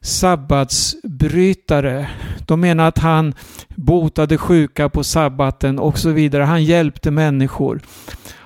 sabbatsbrytare. 0.00 2.08
De 2.46 2.60
menar 2.60 2.88
att 2.88 2.98
han 2.98 3.34
botade 3.68 4.38
sjuka 4.38 4.88
på 4.88 5.04
sabbaten 5.04 5.78
och 5.78 5.98
så 5.98 6.10
vidare. 6.10 6.42
Han 6.42 6.64
hjälpte 6.64 7.10
människor. 7.10 7.80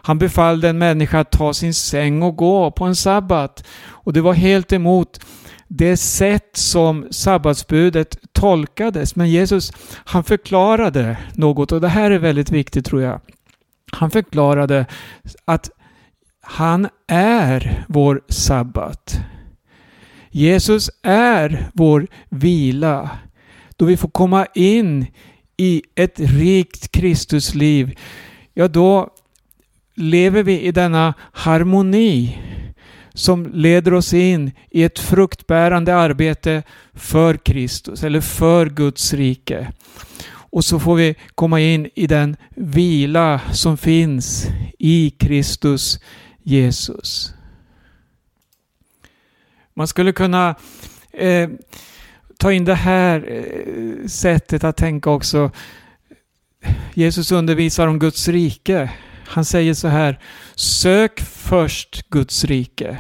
Han 0.07 0.19
befallde 0.19 0.69
en 0.69 0.79
människa 0.79 1.21
att 1.21 1.31
ta 1.31 1.55
sin 1.55 1.75
säng 1.75 2.23
och 2.23 2.37
gå 2.37 2.71
på 2.71 2.85
en 2.85 2.97
sabbat. 2.97 3.65
Och 3.87 4.13
det 4.13 4.21
var 4.21 4.35
helt 4.35 4.73
emot 4.73 5.21
det 5.69 5.97
sätt 5.97 6.51
som 6.57 7.07
sabbatsbudet 7.11 8.19
tolkades. 8.33 9.17
Men 9.17 9.31
Jesus, 9.31 9.73
han 10.05 10.25
förklarade 10.25 11.19
något 11.35 11.73
och 11.73 11.81
det 11.81 11.89
här 11.89 12.11
är 12.11 12.19
väldigt 12.19 12.51
viktigt 12.51 12.87
tror 12.87 13.03
jag. 13.03 13.21
Han 13.93 14.11
förklarade 14.11 14.87
att 15.45 15.71
han 16.41 16.89
är 17.09 17.85
vår 17.89 18.21
sabbat. 18.29 19.17
Jesus 20.31 20.91
är 21.03 21.71
vår 21.75 22.07
vila. 22.29 23.11
Då 23.77 23.85
vi 23.85 23.97
får 23.97 24.09
komma 24.09 24.47
in 24.55 25.07
i 25.57 25.83
ett 25.95 26.21
rikt 26.21 26.93
Kristusliv, 26.93 27.99
ja 28.55 28.69
då 28.69 29.14
lever 29.95 30.43
vi 30.43 30.61
i 30.61 30.73
denna 30.73 31.15
harmoni 31.33 32.39
som 33.15 33.47
leder 33.47 33.95
oss 33.95 34.15
in 34.15 34.53
i 34.71 34.83
ett 34.83 34.99
fruktbärande 34.99 35.97
arbete 35.97 36.63
för 36.93 37.37
Kristus 37.37 38.05
eller 38.05 38.21
för 38.21 38.67
Guds 38.67 39.13
rike. 39.13 39.73
Och 40.31 40.65
så 40.65 40.81
får 40.81 40.95
vi 40.95 41.15
komma 41.35 41.61
in 41.61 41.91
i 41.95 42.07
den 42.07 42.37
vila 42.57 43.41
som 43.53 43.77
finns 43.77 44.47
i 44.79 45.11
Kristus 45.11 46.01
Jesus. 46.43 47.35
Man 49.75 49.89
skulle 49.89 50.13
kunna 50.13 50.55
eh, 51.13 51.49
ta 52.39 52.53
in 52.53 52.65
det 52.65 52.75
här 52.75 53.33
eh, 53.33 54.07
sättet 54.07 54.65
att 54.65 54.77
tänka 54.77 55.11
också. 55.11 55.51
Jesus 56.95 57.33
undervisar 57.33 57.87
om 57.87 57.99
Guds 57.99 58.29
rike. 58.29 58.91
Han 59.27 59.45
säger 59.45 59.75
så 59.75 59.89
här, 59.89 60.19
sök 60.55 61.21
först 61.21 62.11
Guds 62.11 62.45
rike 62.45 62.99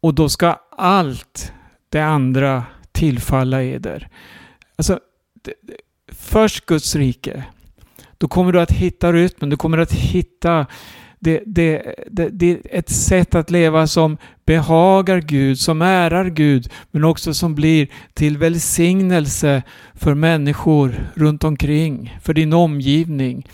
och 0.00 0.14
då 0.14 0.28
ska 0.28 0.56
allt 0.70 1.52
det 1.88 2.00
andra 2.00 2.64
tillfalla 2.92 3.62
eder. 3.62 4.08
Alltså, 4.76 5.00
först 6.12 6.66
Guds 6.66 6.96
rike. 6.96 7.44
Då 8.18 8.28
kommer 8.28 8.52
du 8.52 8.60
att 8.60 8.72
hitta 8.72 9.12
rytmen, 9.12 9.50
du 9.50 9.56
kommer 9.56 9.78
att 9.78 9.92
hitta 9.92 10.66
det, 11.20 11.42
det, 11.46 11.94
det, 12.10 12.28
det, 12.28 12.50
är 12.50 12.60
ett 12.78 12.88
sätt 12.88 13.34
att 13.34 13.50
leva 13.50 13.86
som 13.86 14.16
behagar 14.46 15.20
Gud, 15.20 15.58
som 15.58 15.82
ärar 15.82 16.30
Gud, 16.30 16.70
men 16.90 17.04
också 17.04 17.34
som 17.34 17.54
blir 17.54 17.88
till 18.14 18.38
välsignelse 18.38 19.62
för 19.94 20.14
människor 20.14 21.10
runt 21.14 21.44
omkring, 21.44 22.18
för 22.22 22.34
din 22.34 22.52
omgivning. 22.52 23.46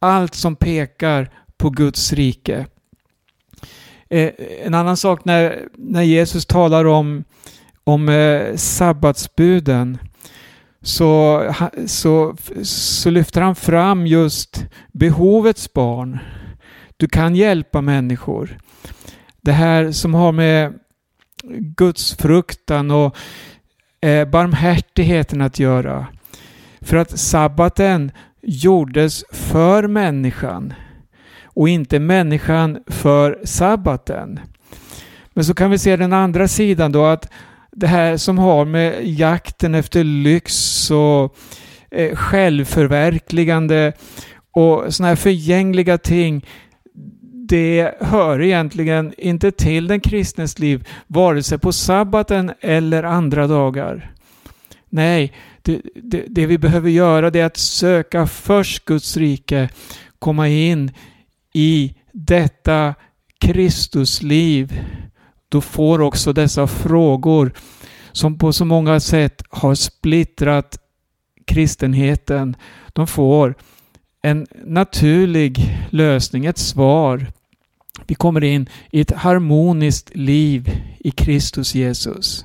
Allt 0.00 0.34
som 0.34 0.56
pekar 0.56 1.30
på 1.56 1.70
Guds 1.70 2.12
rike. 2.12 2.66
Eh, 4.08 4.30
en 4.62 4.74
annan 4.74 4.96
sak 4.96 5.24
när, 5.24 5.68
när 5.76 6.02
Jesus 6.02 6.46
talar 6.46 6.84
om, 6.84 7.24
om 7.84 8.08
eh, 8.08 8.56
sabbatsbuden 8.56 9.98
så, 10.82 11.44
så, 11.86 12.36
så 12.62 13.10
lyfter 13.10 13.40
han 13.40 13.56
fram 13.56 14.06
just 14.06 14.64
behovets 14.92 15.72
barn. 15.72 16.18
Du 16.96 17.08
kan 17.08 17.36
hjälpa 17.36 17.80
människor. 17.80 18.58
Det 19.40 19.52
här 19.52 19.92
som 19.92 20.14
har 20.14 20.32
med 20.32 20.78
Guds 21.76 22.14
fruktan 22.14 22.90
och 22.90 23.16
eh, 24.00 24.28
barmhärtigheten 24.28 25.40
att 25.40 25.58
göra. 25.58 26.06
För 26.80 26.96
att 26.96 27.20
sabbaten 27.20 28.12
gjordes 28.42 29.24
för 29.30 29.86
människan 29.86 30.74
och 31.44 31.68
inte 31.68 31.98
människan 31.98 32.78
för 32.86 33.38
sabbaten. 33.44 34.40
Men 35.32 35.44
så 35.44 35.54
kan 35.54 35.70
vi 35.70 35.78
se 35.78 35.96
den 35.96 36.12
andra 36.12 36.48
sidan 36.48 36.92
då 36.92 37.04
att 37.04 37.28
det 37.72 37.86
här 37.86 38.16
som 38.16 38.38
har 38.38 38.64
med 38.64 39.08
jakten 39.08 39.74
efter 39.74 40.04
lyx 40.04 40.90
och 40.90 41.36
eh, 41.90 42.16
självförverkligande 42.16 43.92
och 44.52 44.94
sådana 44.94 45.08
här 45.08 45.16
förgängliga 45.16 45.98
ting 45.98 46.46
det 47.50 47.94
hör 48.00 48.42
egentligen 48.42 49.14
inte 49.18 49.50
till 49.50 49.86
den 49.86 50.00
kristnes 50.00 50.58
liv, 50.58 50.88
vare 51.06 51.42
sig 51.42 51.58
på 51.58 51.72
sabbaten 51.72 52.52
eller 52.60 53.02
andra 53.02 53.46
dagar. 53.46 54.12
Nej, 54.88 55.32
det, 55.62 55.80
det, 55.94 56.24
det, 56.28 56.46
vi 56.46 56.58
behöver 56.58 56.90
göra 56.90 57.30
det 57.30 57.40
är 57.40 57.46
att 57.46 57.56
söka 57.56 58.26
först 58.26 58.84
Guds 58.84 59.16
rike, 59.16 59.68
komma 60.18 60.48
in 60.48 60.92
i 61.54 61.94
detta 62.12 62.94
Kristusliv. 63.38 64.80
Då 65.48 65.60
får 65.60 66.00
också 66.00 66.32
dessa 66.32 66.66
frågor 66.66 67.52
som 68.12 68.38
på 68.38 68.52
så 68.52 68.64
många 68.64 69.00
sätt 69.00 69.42
har 69.50 69.74
splittrat 69.74 70.78
kristenheten, 71.46 72.56
de 72.92 73.06
får 73.06 73.54
en 74.22 74.46
naturlig 74.64 75.78
lösning, 75.90 76.46
ett 76.46 76.58
svar 76.58 77.26
vi 78.06 78.14
kommer 78.14 78.44
in 78.44 78.68
i 78.90 79.00
ett 79.00 79.10
harmoniskt 79.10 80.16
liv 80.16 80.70
i 80.98 81.10
Kristus 81.10 81.74
Jesus. 81.74 82.44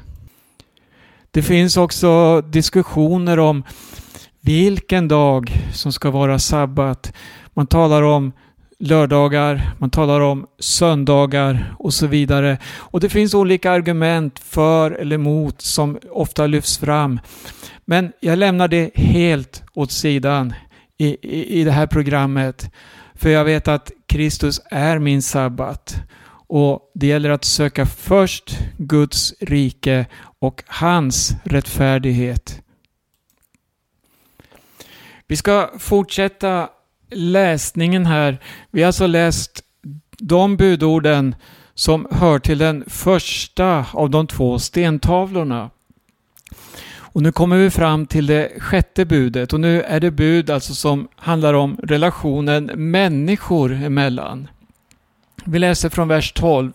Det 1.36 1.42
finns 1.42 1.78
också 1.78 2.42
diskussioner 2.42 3.40
om 3.40 3.64
vilken 4.42 5.08
dag 5.08 5.52
som 5.74 5.94
ska 5.94 6.12
vara 6.12 6.40
sabbat. 6.40 7.14
Man 7.54 7.68
talar 7.68 8.02
om 8.02 8.32
lördagar, 8.80 9.72
man 9.80 9.90
talar 9.90 10.22
om 10.22 10.46
söndagar 10.60 11.76
och 11.80 11.94
så 11.94 12.08
vidare. 12.08 12.58
Och 12.78 13.00
det 13.00 13.10
finns 13.10 13.34
olika 13.34 13.72
argument 13.72 14.40
för 14.40 14.92
eller 14.92 15.16
emot 15.16 15.62
som 15.62 15.98
ofta 16.12 16.48
lyfts 16.48 16.78
fram. 16.78 17.20
Men 17.86 18.12
jag 18.20 18.38
lämnar 18.38 18.68
det 18.68 18.92
helt 18.96 19.64
åt 19.74 19.92
sidan 19.92 20.54
i, 20.98 21.08
i, 21.08 21.62
i 21.62 21.64
det 21.64 21.72
här 21.72 21.88
programmet. 21.88 22.72
För 23.16 23.30
jag 23.30 23.46
vet 23.46 23.68
att 23.68 23.92
Kristus 24.08 24.62
är 24.72 25.00
min 25.00 25.22
sabbat. 25.22 25.98
Och 26.48 26.92
det 26.94 27.08
gäller 27.08 27.30
att 27.30 27.46
söka 27.46 27.86
först 27.86 28.58
Guds 28.78 29.34
rike 29.40 30.06
och 30.40 30.64
hans 30.68 31.34
rättfärdighet. 31.44 32.62
Vi 35.28 35.36
ska 35.36 35.70
fortsätta 35.80 36.70
läsningen 37.12 38.06
här. 38.06 38.42
Vi 38.72 38.82
har 38.82 38.88
alltså 38.88 39.08
läst 39.08 39.64
de 40.18 40.58
budorden 40.58 41.36
som 41.74 42.08
hör 42.12 42.40
till 42.40 42.58
den 42.58 42.84
första 42.88 43.86
av 43.92 44.10
de 44.10 44.28
två 44.28 44.60
stentavlorna. 44.60 45.70
Och 47.16 47.22
nu 47.22 47.32
kommer 47.32 47.58
vi 47.58 47.70
fram 47.70 48.06
till 48.06 48.26
det 48.26 48.52
sjätte 48.60 49.06
budet 49.06 49.54
och 49.54 49.60
nu 49.60 49.82
är 49.82 50.00
det 50.00 50.12
bud 50.12 50.50
alltså 50.50 50.74
som 50.74 51.08
handlar 51.16 51.54
om 51.54 51.78
relationen 51.84 52.66
människor 52.66 53.74
emellan. 53.74 54.48
Vi 55.48 55.60
läser 55.60 55.90
från 55.90 56.08
vers 56.08 56.32
12. 56.32 56.74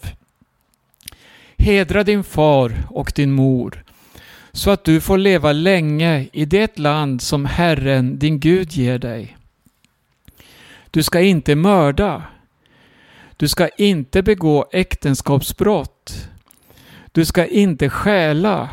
Hedra 1.58 2.04
din 2.04 2.24
far 2.24 2.72
och 2.90 3.12
din 3.14 3.32
mor 3.32 3.84
så 4.52 4.70
att 4.70 4.84
du 4.84 5.00
får 5.00 5.18
leva 5.18 5.52
länge 5.52 6.28
i 6.32 6.44
det 6.44 6.78
land 6.78 7.22
som 7.22 7.44
Herren, 7.44 8.18
din 8.18 8.40
Gud, 8.40 8.72
ger 8.72 8.98
dig. 8.98 9.36
Du 10.90 11.02
ska 11.02 11.20
inte 11.20 11.54
mörda. 11.54 12.22
Du 13.36 13.48
ska 13.48 13.68
inte 13.68 14.22
begå 14.22 14.68
äktenskapsbrott. 14.72 16.28
Du 17.12 17.24
ska 17.24 17.46
inte 17.46 17.90
stjäla. 17.90 18.70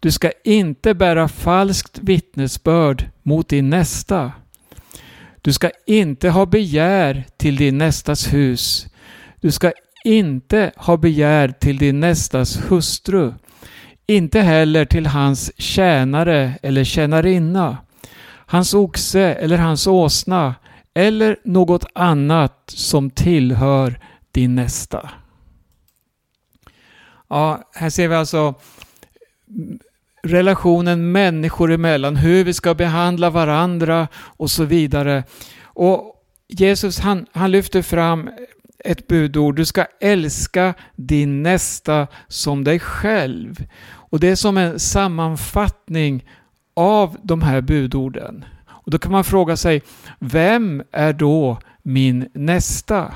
Du 0.00 0.10
ska 0.10 0.32
inte 0.44 0.94
bära 0.94 1.28
falskt 1.28 1.98
vittnesbörd 2.02 3.10
mot 3.22 3.48
din 3.48 3.70
nästa. 3.70 4.32
Du 5.40 5.52
ska 5.52 5.70
inte 5.86 6.30
ha 6.30 6.46
begär 6.46 7.24
till 7.36 7.56
din 7.56 7.78
nästas 7.78 8.32
hus. 8.32 8.86
Du 9.44 9.50
ska 9.50 9.72
inte 10.04 10.72
ha 10.76 10.96
begär 10.96 11.48
till 11.48 11.78
din 11.78 12.00
nästas 12.00 12.70
hustru. 12.70 13.32
Inte 14.06 14.40
heller 14.40 14.84
till 14.84 15.06
hans 15.06 15.60
tjänare 15.60 16.58
eller 16.62 16.84
tjänarinna, 16.84 17.78
hans 18.46 18.74
oxe 18.74 19.20
eller 19.20 19.58
hans 19.58 19.86
åsna 19.86 20.54
eller 20.94 21.36
något 21.44 21.86
annat 21.94 22.62
som 22.66 23.10
tillhör 23.10 24.00
din 24.32 24.54
nästa. 24.54 25.10
Ja, 27.28 27.70
här 27.74 27.90
ser 27.90 28.08
vi 28.08 28.14
alltså 28.14 28.54
relationen 30.22 31.12
människor 31.12 31.72
emellan, 31.72 32.16
hur 32.16 32.44
vi 32.44 32.52
ska 32.52 32.74
behandla 32.74 33.30
varandra 33.30 34.08
och 34.14 34.50
så 34.50 34.64
vidare. 34.64 35.24
Och 35.62 36.14
Jesus 36.48 36.98
han, 36.98 37.26
han 37.32 37.50
lyfter 37.50 37.82
fram 37.82 38.30
ett 38.84 39.06
budord, 39.06 39.56
du 39.56 39.64
ska 39.64 39.86
älska 40.00 40.74
din 40.96 41.42
nästa 41.42 42.06
som 42.28 42.64
dig 42.64 42.78
själv. 42.78 43.66
Och 43.92 44.20
det 44.20 44.28
är 44.28 44.36
som 44.36 44.56
en 44.56 44.80
sammanfattning 44.80 46.24
av 46.74 47.16
de 47.22 47.42
här 47.42 47.60
budorden. 47.60 48.44
Och 48.66 48.90
då 48.90 48.98
kan 48.98 49.12
man 49.12 49.24
fråga 49.24 49.56
sig, 49.56 49.82
vem 50.18 50.82
är 50.92 51.12
då 51.12 51.58
min 51.82 52.28
nästa? 52.32 53.14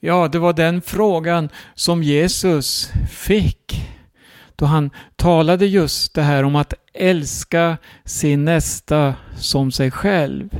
Ja, 0.00 0.28
det 0.28 0.38
var 0.38 0.52
den 0.52 0.82
frågan 0.82 1.48
som 1.74 2.02
Jesus 2.02 2.92
fick 3.10 3.88
då 4.58 4.66
han 4.66 4.90
talade 5.16 5.66
just 5.66 6.14
det 6.14 6.22
här 6.22 6.42
om 6.44 6.56
att 6.56 6.74
älska 6.92 7.76
sin 8.04 8.44
nästa 8.44 9.14
som 9.36 9.72
sig 9.72 9.90
själv. 9.90 10.50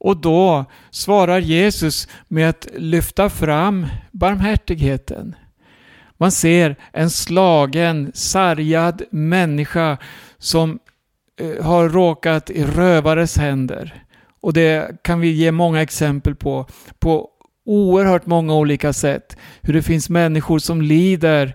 Och 0.00 0.16
då 0.16 0.64
svarar 0.90 1.38
Jesus 1.38 2.08
med 2.28 2.48
att 2.48 2.68
lyfta 2.76 3.30
fram 3.30 3.86
barmhärtigheten. 4.10 5.36
Man 6.18 6.32
ser 6.32 6.76
en 6.92 7.10
slagen, 7.10 8.10
sargad 8.14 9.02
människa 9.10 9.98
som 10.38 10.78
eh, 11.40 11.64
har 11.64 11.88
råkat 11.88 12.50
i 12.50 12.64
rövares 12.64 13.36
händer. 13.36 14.04
Och 14.40 14.52
det 14.52 15.02
kan 15.02 15.20
vi 15.20 15.30
ge 15.30 15.52
många 15.52 15.82
exempel 15.82 16.34
på, 16.34 16.66
på 16.98 17.28
oerhört 17.66 18.26
många 18.26 18.54
olika 18.54 18.92
sätt. 18.92 19.36
Hur 19.60 19.72
det 19.72 19.82
finns 19.82 20.10
människor 20.10 20.58
som 20.58 20.82
lider 20.82 21.54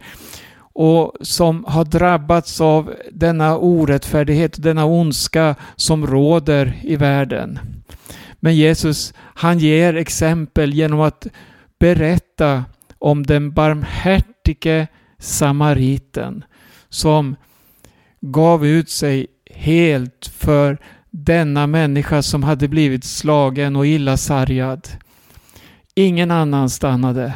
och 0.74 1.14
som 1.22 1.66
har 1.68 1.86
drabbats 1.86 2.62
av 2.62 2.94
denna 3.12 3.58
orättfärdighet 3.58 4.56
och 4.56 4.64
denna 4.64 4.86
ondska 4.86 5.56
som 5.76 6.08
råder 6.08 6.80
i 6.84 6.96
världen. 6.96 7.60
Men 8.46 8.56
Jesus, 8.56 9.14
han 9.18 9.60
ger 9.60 9.96
exempel 9.96 10.74
genom 10.74 11.02
att 11.02 11.28
berätta 11.80 12.66
om 13.00 13.24
den 13.24 13.52
barmhärtige 13.52 14.88
samariten 15.20 16.44
som 16.90 17.36
gav 18.22 18.66
ut 18.66 18.90
sig 18.90 19.28
helt 19.52 20.32
för 20.38 20.78
denna 21.12 21.68
människa 21.68 22.22
som 22.22 22.44
hade 22.44 22.68
blivit 22.68 23.04
slagen 23.04 23.76
och 23.76 23.88
illa 23.88 24.18
sargad. 24.18 24.88
Ingen 25.96 26.32
annan 26.32 26.70
stannade. 26.70 27.34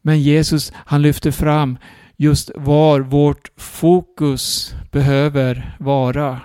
Men 0.00 0.22
Jesus 0.22 0.72
han 0.76 1.02
lyfte 1.02 1.32
fram 1.32 1.78
just 2.16 2.50
var 2.54 3.00
vårt 3.00 3.50
fokus 3.56 4.74
behöver 4.90 5.76
vara. 5.78 6.40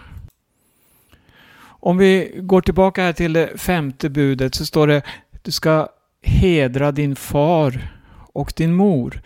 Om 1.88 1.98
vi 1.98 2.32
går 2.36 2.62
tillbaka 2.62 3.02
här 3.04 3.14
till 3.14 3.34
det 3.34 3.58
femte 3.58 4.10
budet 4.10 4.56
så 4.56 4.66
står 4.66 4.88
det 4.88 5.02
du 5.42 5.52
ska 5.52 5.88
hedra 6.22 6.92
din 6.92 7.16
far 7.16 8.00
och 8.34 8.54
din 8.56 8.74
mor. 8.74 9.22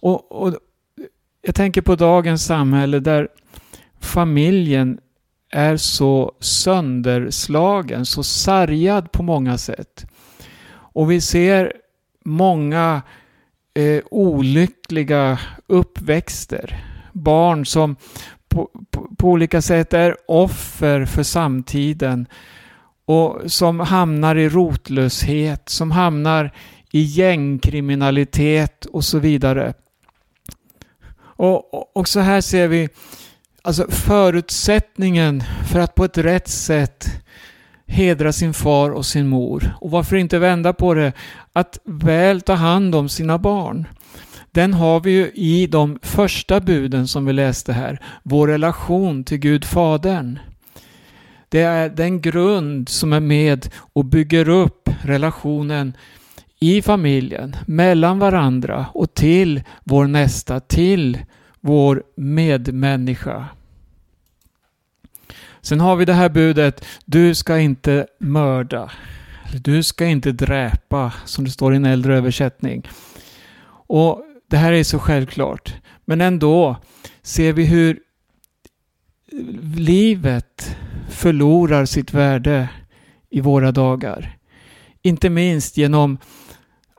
Och, 0.00 0.42
och 0.42 0.54
Jag 1.42 1.54
tänker 1.54 1.82
på 1.82 1.96
dagens 1.96 2.44
samhälle 2.44 3.00
där 3.00 3.28
familjen 4.00 4.98
är 5.50 5.76
så 5.76 6.32
sönderslagen, 6.40 8.06
så 8.06 8.22
sargad 8.22 9.12
på 9.12 9.22
många 9.22 9.58
sätt. 9.58 10.06
Och 10.70 11.10
vi 11.10 11.20
ser 11.20 11.72
många 12.24 13.02
eh, 13.74 14.02
olyckliga 14.10 15.38
uppväxter. 15.66 16.84
Barn 17.12 17.66
som 17.66 17.96
på, 18.48 18.70
på, 18.90 19.08
på, 19.18 19.28
olika 19.28 19.62
sätt 19.62 19.92
är 19.92 20.16
offer 20.28 21.04
för 21.04 21.22
samtiden 21.22 22.26
och 23.04 23.40
som 23.46 23.80
hamnar 23.80 24.36
i 24.36 24.48
rotlöshet, 24.48 25.68
som 25.68 25.90
hamnar 25.90 26.54
i 26.90 27.02
gängkriminalitet 27.02 28.84
och 28.84 29.04
så 29.04 29.18
vidare. 29.18 29.74
Och, 31.20 31.74
och, 31.74 31.96
och 31.96 32.08
så 32.08 32.20
här 32.20 32.40
ser 32.40 32.68
vi 32.68 32.88
alltså 33.62 33.86
förutsättningen 33.90 35.42
för 35.68 35.80
att 35.80 35.94
på 35.94 36.04
ett 36.04 36.18
rätt 36.18 36.48
sätt 36.48 37.22
hedra 37.86 38.32
sin 38.32 38.54
far 38.54 38.90
och 38.90 39.06
sin 39.06 39.28
mor. 39.28 39.76
Och 39.80 39.90
varför 39.90 40.16
inte 40.16 40.38
vända 40.38 40.72
på 40.72 40.94
det? 40.94 41.12
Att 41.52 41.78
väl 41.84 42.40
ta 42.40 42.54
hand 42.54 42.94
om 42.94 43.08
sina 43.08 43.38
barn. 43.38 43.88
Den 44.52 44.74
har 44.74 45.00
vi 45.00 45.10
ju 45.10 45.30
i 45.34 45.66
de 45.66 45.98
första 46.02 46.60
buden 46.60 47.08
som 47.08 47.26
vi 47.26 47.32
läste 47.32 47.72
här. 47.72 48.00
Vår 48.22 48.48
relation 48.48 49.24
till 49.24 49.38
Gud 49.38 49.64
Fadern. 49.64 50.38
Det 51.48 51.60
är 51.60 51.88
den 51.88 52.20
grund 52.20 52.88
som 52.88 53.12
är 53.12 53.20
med 53.20 53.70
och 53.92 54.04
bygger 54.04 54.48
upp 54.48 54.90
relationen 55.02 55.96
i 56.60 56.82
familjen, 56.82 57.56
mellan 57.66 58.18
varandra 58.18 58.86
och 58.94 59.14
till 59.14 59.62
vår 59.84 60.06
nästa, 60.06 60.60
till 60.60 61.18
vår 61.60 62.02
medmänniska. 62.16 63.46
Sen 65.60 65.80
har 65.80 65.96
vi 65.96 66.04
det 66.04 66.12
här 66.12 66.28
budet, 66.28 66.84
du 67.04 67.34
ska 67.34 67.58
inte 67.58 68.06
mörda. 68.18 68.90
Du 69.52 69.82
ska 69.82 70.06
inte 70.06 70.32
dräpa, 70.32 71.12
som 71.24 71.44
det 71.44 71.50
står 71.50 71.72
i 71.72 71.76
en 71.76 71.84
äldre 71.84 72.16
översättning. 72.16 72.88
Och 73.86 74.22
det 74.50 74.56
här 74.56 74.72
är 74.72 74.84
så 74.84 74.98
självklart. 74.98 75.74
Men 76.04 76.20
ändå 76.20 76.76
ser 77.22 77.52
vi 77.52 77.64
hur 77.64 77.98
livet 79.76 80.76
förlorar 81.08 81.84
sitt 81.84 82.14
värde 82.14 82.68
i 83.30 83.40
våra 83.40 83.72
dagar. 83.72 84.36
Inte 85.02 85.30
minst 85.30 85.76
genom 85.76 86.18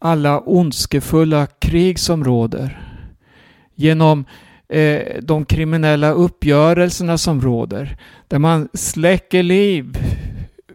alla 0.02 0.40
ondskefulla 0.40 1.48
krig 1.48 2.00
som 2.00 2.24
råder. 2.24 2.82
Genom 3.76 4.26
eh, 4.70 5.22
de 5.22 5.46
kriminella 5.46 6.12
uppgörelserna 6.12 7.18
som 7.18 7.42
råder. 7.42 7.98
Där 8.28 8.40
man 8.40 8.70
släcker 8.74 9.44
liv 9.44 9.98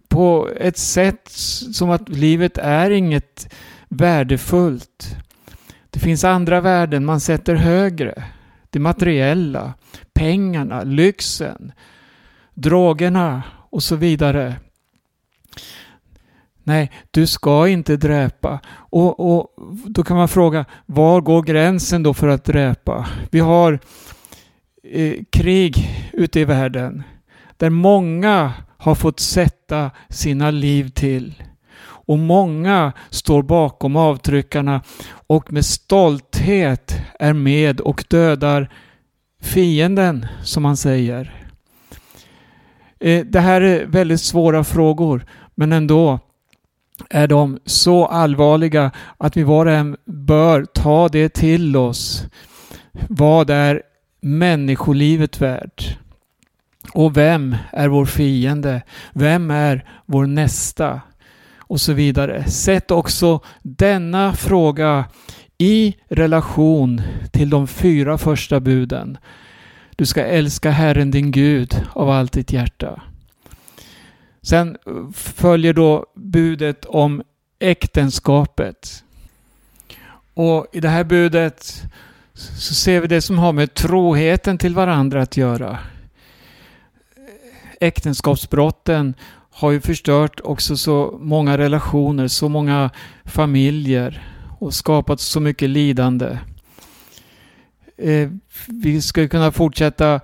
på 0.08 0.48
ett 0.56 0.78
sätt 0.78 1.28
som 1.74 1.90
att 1.90 2.08
livet 2.08 2.58
är 2.58 2.90
inget 2.90 3.54
värdefullt. 3.88 5.16
Det 5.94 6.00
finns 6.00 6.24
andra 6.24 6.60
värden 6.60 7.04
man 7.04 7.20
sätter 7.20 7.54
högre. 7.54 8.24
Det 8.70 8.78
materiella, 8.78 9.74
pengarna, 10.14 10.82
lyxen, 10.82 11.72
drogerna 12.54 13.42
och 13.70 13.82
så 13.82 13.96
vidare. 13.96 14.54
Nej, 16.62 16.92
du 17.10 17.26
ska 17.26 17.68
inte 17.68 17.96
dräpa. 17.96 18.60
Och, 18.70 19.36
och 19.36 19.48
Då 19.86 20.02
kan 20.04 20.16
man 20.16 20.28
fråga, 20.28 20.64
var 20.86 21.20
går 21.20 21.42
gränsen 21.42 22.02
då 22.02 22.14
för 22.14 22.28
att 22.28 22.44
dräpa? 22.44 23.08
Vi 23.30 23.40
har 23.40 23.78
eh, 24.82 25.14
krig 25.30 25.88
ute 26.12 26.40
i 26.40 26.44
världen 26.44 27.02
där 27.56 27.70
många 27.70 28.52
har 28.76 28.94
fått 28.94 29.20
sätta 29.20 29.90
sina 30.08 30.50
liv 30.50 30.88
till. 30.88 31.42
Och 32.06 32.18
många 32.18 32.92
står 33.10 33.42
bakom 33.42 33.96
avtryckarna 33.96 34.82
och 35.26 35.52
med 35.52 35.64
stolthet 35.64 36.96
är 37.18 37.32
med 37.32 37.80
och 37.80 38.04
dödar 38.08 38.70
fienden 39.40 40.26
som 40.42 40.62
man 40.62 40.76
säger? 40.76 41.34
Eh, 43.00 43.24
det 43.26 43.40
här 43.40 43.60
är 43.60 43.86
väldigt 43.86 44.20
svåra 44.20 44.64
frågor 44.64 45.26
men 45.54 45.72
ändå 45.72 46.18
är 47.10 47.28
de 47.28 47.58
så 47.64 48.06
allvarliga 48.06 48.90
att 49.18 49.36
vi 49.36 49.42
var 49.42 49.66
och 49.66 49.72
en 49.72 49.96
bör 50.04 50.64
ta 50.64 51.08
det 51.08 51.28
till 51.28 51.76
oss. 51.76 52.26
Vad 53.08 53.50
är 53.50 53.82
människolivet 54.20 55.40
värt? 55.40 55.98
Och 56.92 57.16
vem 57.16 57.56
är 57.72 57.88
vår 57.88 58.06
fiende? 58.06 58.82
Vem 59.12 59.50
är 59.50 59.88
vår 60.06 60.26
nästa? 60.26 61.00
Och 61.74 61.80
så 61.80 61.92
vidare. 61.92 62.44
Sätt 62.50 62.90
också 62.90 63.40
denna 63.62 64.32
fråga 64.32 65.04
i 65.58 65.96
relation 66.08 67.02
till 67.32 67.50
de 67.50 67.66
fyra 67.66 68.18
första 68.18 68.60
buden. 68.60 69.18
Du 69.96 70.06
ska 70.06 70.24
älska 70.24 70.70
Herren 70.70 71.10
din 71.10 71.30
Gud 71.30 71.82
av 71.92 72.10
allt 72.10 72.32
ditt 72.32 72.52
hjärta. 72.52 73.02
Sen 74.42 74.76
följer 75.14 75.72
då 75.72 76.06
budet 76.16 76.84
om 76.84 77.22
äktenskapet. 77.58 79.04
Och 80.34 80.66
i 80.72 80.80
det 80.80 80.88
här 80.88 81.04
budet 81.04 81.82
så 82.34 82.74
ser 82.74 83.00
vi 83.00 83.06
det 83.06 83.22
som 83.22 83.38
har 83.38 83.52
med 83.52 83.74
troheten 83.74 84.58
till 84.58 84.74
varandra 84.74 85.22
att 85.22 85.36
göra. 85.36 85.78
Äktenskapsbrotten 87.80 89.14
har 89.54 89.70
ju 89.70 89.80
förstört 89.80 90.40
också 90.44 90.76
så 90.76 91.18
många 91.20 91.58
relationer, 91.58 92.28
så 92.28 92.48
många 92.48 92.90
familjer 93.24 94.22
och 94.58 94.74
skapat 94.74 95.20
så 95.20 95.40
mycket 95.40 95.70
lidande. 95.70 96.38
Eh, 97.96 98.30
vi 98.68 99.02
skulle 99.02 99.28
kunna 99.28 99.52
fortsätta, 99.52 100.20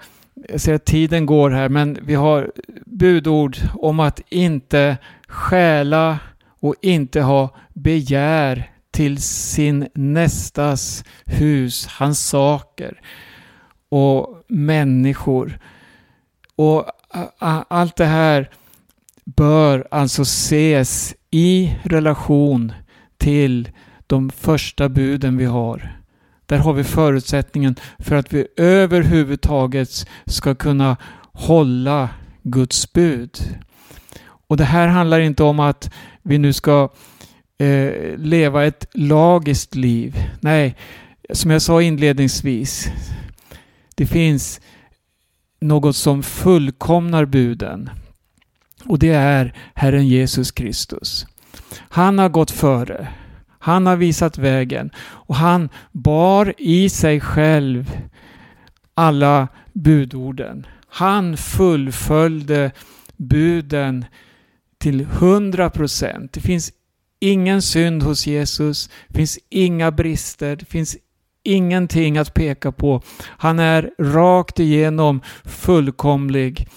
jag 0.49 0.61
ser 0.61 0.75
att 0.75 0.85
tiden 0.85 1.27
går 1.27 1.51
här, 1.51 1.69
men 1.69 1.99
vi 2.03 2.15
har 2.15 2.53
budord 2.87 3.57
om 3.75 4.01
att 4.01 4.21
inte 4.29 4.97
stjäla 5.29 6.19
och 6.61 6.75
inte 6.83 7.21
ha 7.21 7.57
begär 7.75 8.71
till 8.91 9.23
sin 9.23 9.89
nästas 9.95 11.05
hus, 11.25 11.87
hans 11.87 12.29
saker 12.29 13.01
och 13.89 14.45
människor. 14.49 15.59
Och 16.57 16.85
allt 17.69 17.97
det 17.97 18.05
här 18.05 18.51
bör 19.37 19.87
alltså 19.91 20.23
ses 20.23 21.15
i 21.31 21.75
relation 21.83 22.73
till 23.19 23.69
de 24.07 24.31
första 24.31 24.89
buden 24.89 25.37
vi 25.37 25.45
har. 25.45 25.97
Där 26.47 26.59
har 26.59 26.73
vi 26.73 26.85
förutsättningen 26.85 27.77
för 27.99 28.17
att 28.17 28.33
vi 28.33 28.47
överhuvudtaget 28.57 30.09
ska 30.27 30.55
kunna 30.55 30.97
hålla 31.33 32.09
Guds 32.43 32.93
bud. 32.93 33.39
Och 34.23 34.57
det 34.57 34.65
här 34.65 34.89
handlar 34.89 35.21
inte 35.21 35.43
om 35.43 35.61
att 35.61 35.91
vi 36.23 36.39
nu 36.39 36.53
ska 36.53 36.89
eh, 37.59 38.17
leva 38.17 38.67
ett 38.67 38.87
lagiskt 38.95 39.75
liv. 39.75 40.17
Nej, 40.41 40.77
som 41.33 41.51
jag 41.51 41.63
sa 41.63 41.83
inledningsvis. 41.83 42.89
Det 43.95 44.07
finns 44.07 44.61
något 45.61 45.97
som 45.97 46.23
fullkomnar 46.23 47.25
buden. 47.25 47.91
Och 48.85 48.99
det 48.99 49.09
är 49.09 49.55
Herren 49.75 50.09
Jesus 50.09 50.51
Kristus. 50.51 51.27
Han 51.79 52.19
har 52.19 52.29
gått 52.29 52.51
före. 52.51 53.09
Han 53.59 53.87
har 53.87 53.97
visat 53.97 54.39
vägen 54.39 54.91
och 55.01 55.37
han 55.37 55.69
bar 55.93 56.55
i 56.59 56.89
sig 56.89 57.21
själv 57.21 57.93
alla 58.95 59.49
budorden. 59.73 60.67
Han 60.89 61.37
fullföljde 61.37 62.73
buden 63.17 64.05
till 64.79 65.05
hundra 65.05 65.71
procent. 65.71 66.33
Det 66.33 66.41
finns 66.41 66.73
ingen 67.21 67.63
synd 67.63 68.03
hos 68.03 68.27
Jesus, 68.27 68.91
det 69.09 69.15
finns 69.15 69.39
inga 69.49 69.91
brister, 69.91 70.57
det 70.57 70.65
finns 70.65 70.97
ingenting 71.43 72.19
att 72.19 72.35
peka 72.35 72.73
på. 72.73 73.03
Han 73.23 73.59
är 73.59 73.91
rakt 73.99 74.61
igenom 74.61 75.21
fullkomlig. 75.45 76.69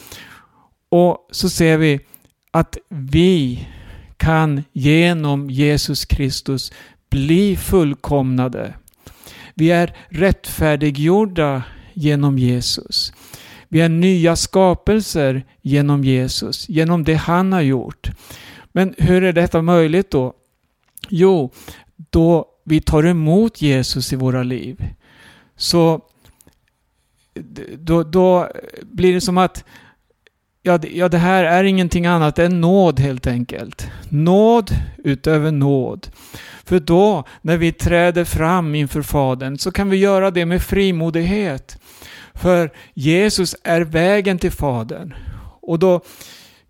Och 0.94 1.28
så 1.32 1.50
ser 1.50 1.78
vi 1.78 2.00
att 2.52 2.78
vi 2.90 3.68
kan 4.18 4.64
genom 4.72 5.50
Jesus 5.50 6.06
Kristus 6.06 6.72
bli 7.10 7.58
fullkomnade. 7.58 8.74
Vi 9.54 9.72
är 9.72 9.96
rättfärdiggjorda 10.10 11.64
genom 11.94 12.38
Jesus. 12.38 13.14
Vi 13.68 13.82
är 13.82 13.90
nya 13.90 14.36
skapelser 14.36 15.46
genom 15.62 16.04
Jesus, 16.04 16.70
genom 16.70 17.04
det 17.04 17.16
han 17.16 17.54
har 17.54 17.62
gjort. 17.62 18.12
Men 18.72 18.96
hur 18.98 19.24
är 19.24 19.34
detta 19.34 19.62
möjligt 19.62 20.12
då? 20.12 20.34
Jo, 21.10 21.52
då 21.96 22.46
vi 22.64 22.82
tar 22.82 23.06
emot 23.06 23.62
Jesus 23.62 24.14
i 24.14 24.16
våra 24.16 24.44
liv. 24.44 24.86
Så 25.56 26.02
då, 27.78 28.04
då 28.04 28.50
blir 28.82 29.14
det 29.14 29.22
som 29.22 29.38
att 29.38 29.66
ja, 30.64 30.80
ja, 30.92 31.10
det 31.10 31.18
här 31.18 31.44
är 31.44 31.64
ingenting 31.64 32.06
annat 32.06 32.40
än 32.40 32.62
nåd 32.62 33.00
helt 33.00 33.28
enkelt. 33.28 33.88
Nåd 34.10 34.72
utöver 34.98 35.52
nåd. 35.52 36.08
För 36.64 36.80
då, 36.80 37.24
när 37.42 37.58
vi 37.58 37.72
träder 37.72 38.26
fram 38.26 38.76
inför 38.76 39.02
Fadern, 39.02 39.58
så 39.58 39.72
kan 39.72 39.90
vi 39.90 39.98
göra 39.98 40.32
det 40.32 40.46
med 40.46 40.62
frimodighet. 40.62 41.78
För 42.34 42.72
Jesus 42.94 43.56
är 43.64 43.82
vägen 43.82 44.40
till 44.40 44.52
Fadern. 44.52 45.14
Och 45.62 45.80
då 45.80 46.02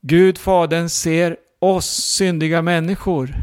Gud, 0.02 0.38
Fadern, 0.38 0.90
ser 0.90 1.38
oss 1.60 1.86
syndiga 1.86 2.62
människor, 2.62 3.36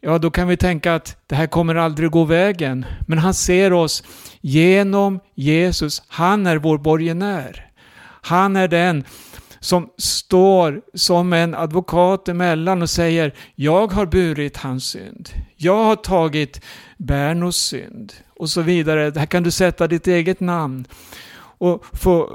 ja 0.00 0.18
då 0.18 0.30
kan 0.30 0.48
vi 0.48 0.56
tänka 0.56 0.94
att 0.94 1.16
det 1.26 1.34
här 1.34 1.46
kommer 1.46 1.74
aldrig 1.74 2.10
gå 2.10 2.24
vägen. 2.24 2.86
Men 3.06 3.18
han 3.18 3.34
ser 3.34 3.72
oss 3.72 4.04
genom 4.40 5.20
Jesus. 5.34 6.02
Han 6.08 6.46
är 6.46 6.56
vår 6.56 6.78
borgenär. 6.78 7.64
Han 8.22 8.56
är 8.56 8.68
den 8.68 9.04
som 9.60 9.88
står 9.98 10.80
som 10.94 11.32
en 11.32 11.54
advokat 11.54 12.28
emellan 12.28 12.82
och 12.82 12.90
säger 12.90 13.34
jag 13.54 13.92
har 13.92 14.06
burit 14.06 14.56
hans 14.56 14.84
synd. 14.84 15.28
Jag 15.56 15.84
har 15.84 15.96
tagit 15.96 16.64
Bernos 16.96 17.56
synd 17.56 18.12
och 18.36 18.50
så 18.50 18.62
vidare. 18.62 19.12
Här 19.16 19.26
kan 19.26 19.42
du 19.42 19.50
sätta 19.50 19.86
ditt 19.86 20.06
eget 20.06 20.40
namn 20.40 20.84
och 21.58 21.84
få 21.92 22.32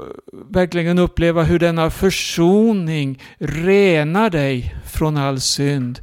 verkligen 0.50 0.98
uppleva 0.98 1.42
hur 1.42 1.58
denna 1.58 1.90
försoning 1.90 3.22
renar 3.38 4.30
dig 4.30 4.74
från 4.86 5.16
all 5.16 5.40
synd 5.40 6.00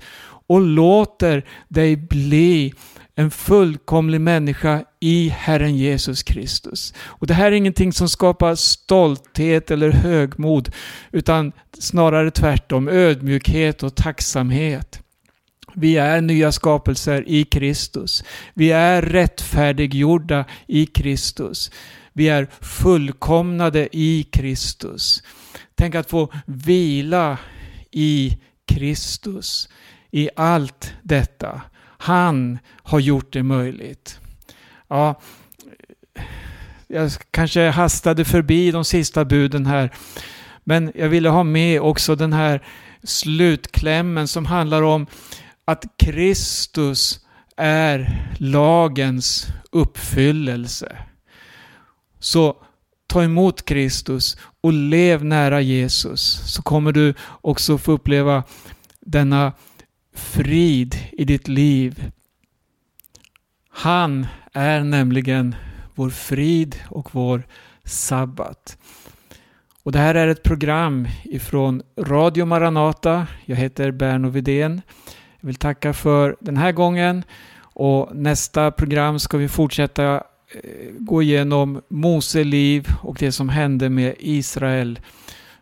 och 0.48 0.62
låter 0.62 1.46
dig 1.68 1.96
bli 1.96 2.74
en 3.16 3.32
fullkomlig 3.32 4.22
människa 4.22 4.84
i 5.00 5.30
Herren 5.30 5.78
Jesus 5.78 6.24
Kristus. 6.24 6.94
Och 7.04 7.28
Det 7.28 7.34
här 7.34 7.46
är 7.46 7.56
ingenting 7.56 7.94
som 7.94 8.10
skapar 8.10 8.56
stolthet 8.56 9.72
eller 9.72 9.92
högmod, 9.92 10.72
utan 11.12 11.52
snarare 11.80 12.32
tvärtom 12.32 12.88
ödmjukhet 12.88 13.84
och 13.84 13.96
tacksamhet. 13.96 15.00
Vi 15.76 15.98
är 15.98 16.22
nya 16.22 16.52
skapelser 16.52 17.24
i 17.28 17.44
Kristus. 17.44 18.24
Vi 18.54 18.72
är 18.72 19.02
rättfärdiggjorda 19.02 20.46
i 20.68 20.86
Kristus. 20.86 21.72
Vi 22.14 22.30
är 22.30 22.48
fullkomnade 22.62 23.90
i 23.92 24.24
Kristus. 24.24 25.24
Tänk 25.76 25.96
att 25.96 26.10
få 26.10 26.34
vila 26.46 27.38
i 27.92 28.38
Kristus 28.68 29.70
i 30.12 30.30
allt 30.36 30.94
detta. 31.04 31.62
Han 32.04 32.60
har 32.84 33.00
gjort 33.00 33.34
det 33.34 33.44
möjligt. 33.44 34.20
Ja, 34.88 35.22
jag 36.88 37.12
kanske 37.32 37.70
hastade 37.70 38.26
förbi 38.26 38.72
de 38.72 38.86
sista 38.86 39.26
buden 39.26 39.66
här. 39.66 39.92
Men 40.64 40.92
jag 40.96 41.10
ville 41.10 41.30
ha 41.30 41.44
med 41.44 41.82
också 41.82 42.16
den 42.16 42.34
här 42.34 42.66
slutklämmen 43.04 44.28
som 44.28 44.46
handlar 44.46 44.82
om 44.82 45.08
att 45.66 45.86
Kristus 45.98 47.20
är 47.58 48.28
lagens 48.38 49.48
uppfyllelse. 49.72 50.98
Så 52.20 52.56
ta 53.08 53.24
emot 53.24 53.66
Kristus 53.66 54.38
och 54.62 54.74
lev 54.74 55.26
nära 55.26 55.62
Jesus 55.62 56.42
så 56.54 56.62
kommer 56.62 56.92
du 56.92 57.14
också 57.42 57.78
få 57.78 57.92
uppleva 57.92 58.44
denna 59.00 59.54
frid 60.14 60.96
i 61.12 61.26
ditt 61.26 61.48
liv. 61.48 62.12
Han 63.70 64.28
är 64.54 64.84
nämligen 64.84 65.56
vår 65.96 66.10
frid 66.10 66.76
och 66.90 67.16
vår 67.16 67.44
sabbat. 67.84 68.78
Och 69.84 69.92
det 69.92 70.00
här 70.00 70.16
är 70.16 70.28
ett 70.28 70.44
program 70.44 71.08
ifrån 71.24 71.82
Radio 71.98 72.46
Maranata. 72.46 73.28
Jag 73.46 73.56
heter 73.56 73.92
Berno 73.92 74.30
Vidén. 74.30 74.82
Jag 75.40 75.48
vill 75.48 75.56
tacka 75.56 75.94
för 75.94 76.36
den 76.40 76.58
här 76.58 76.72
gången 76.72 77.24
och 77.74 78.16
nästa 78.16 78.72
program 78.72 79.20
ska 79.20 79.38
vi 79.38 79.48
fortsätta 79.48 80.16
eh, 80.16 80.92
gå 81.00 81.22
igenom 81.22 81.82
Mose 81.88 82.44
liv 82.44 82.88
och 83.02 83.16
det 83.20 83.32
som 83.32 83.50
hände 83.50 83.90
med 83.90 84.16
Israel 84.20 85.00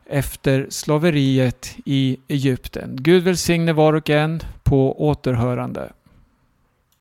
efter 0.09 0.67
slaveriet 0.69 1.75
i 1.85 2.17
Egypten. 2.27 2.97
Gud 2.99 3.23
välsigne 3.23 3.73
var 3.73 3.93
och 3.93 4.09
en 4.09 4.39
på 4.63 5.07
återhörande. 5.07 5.91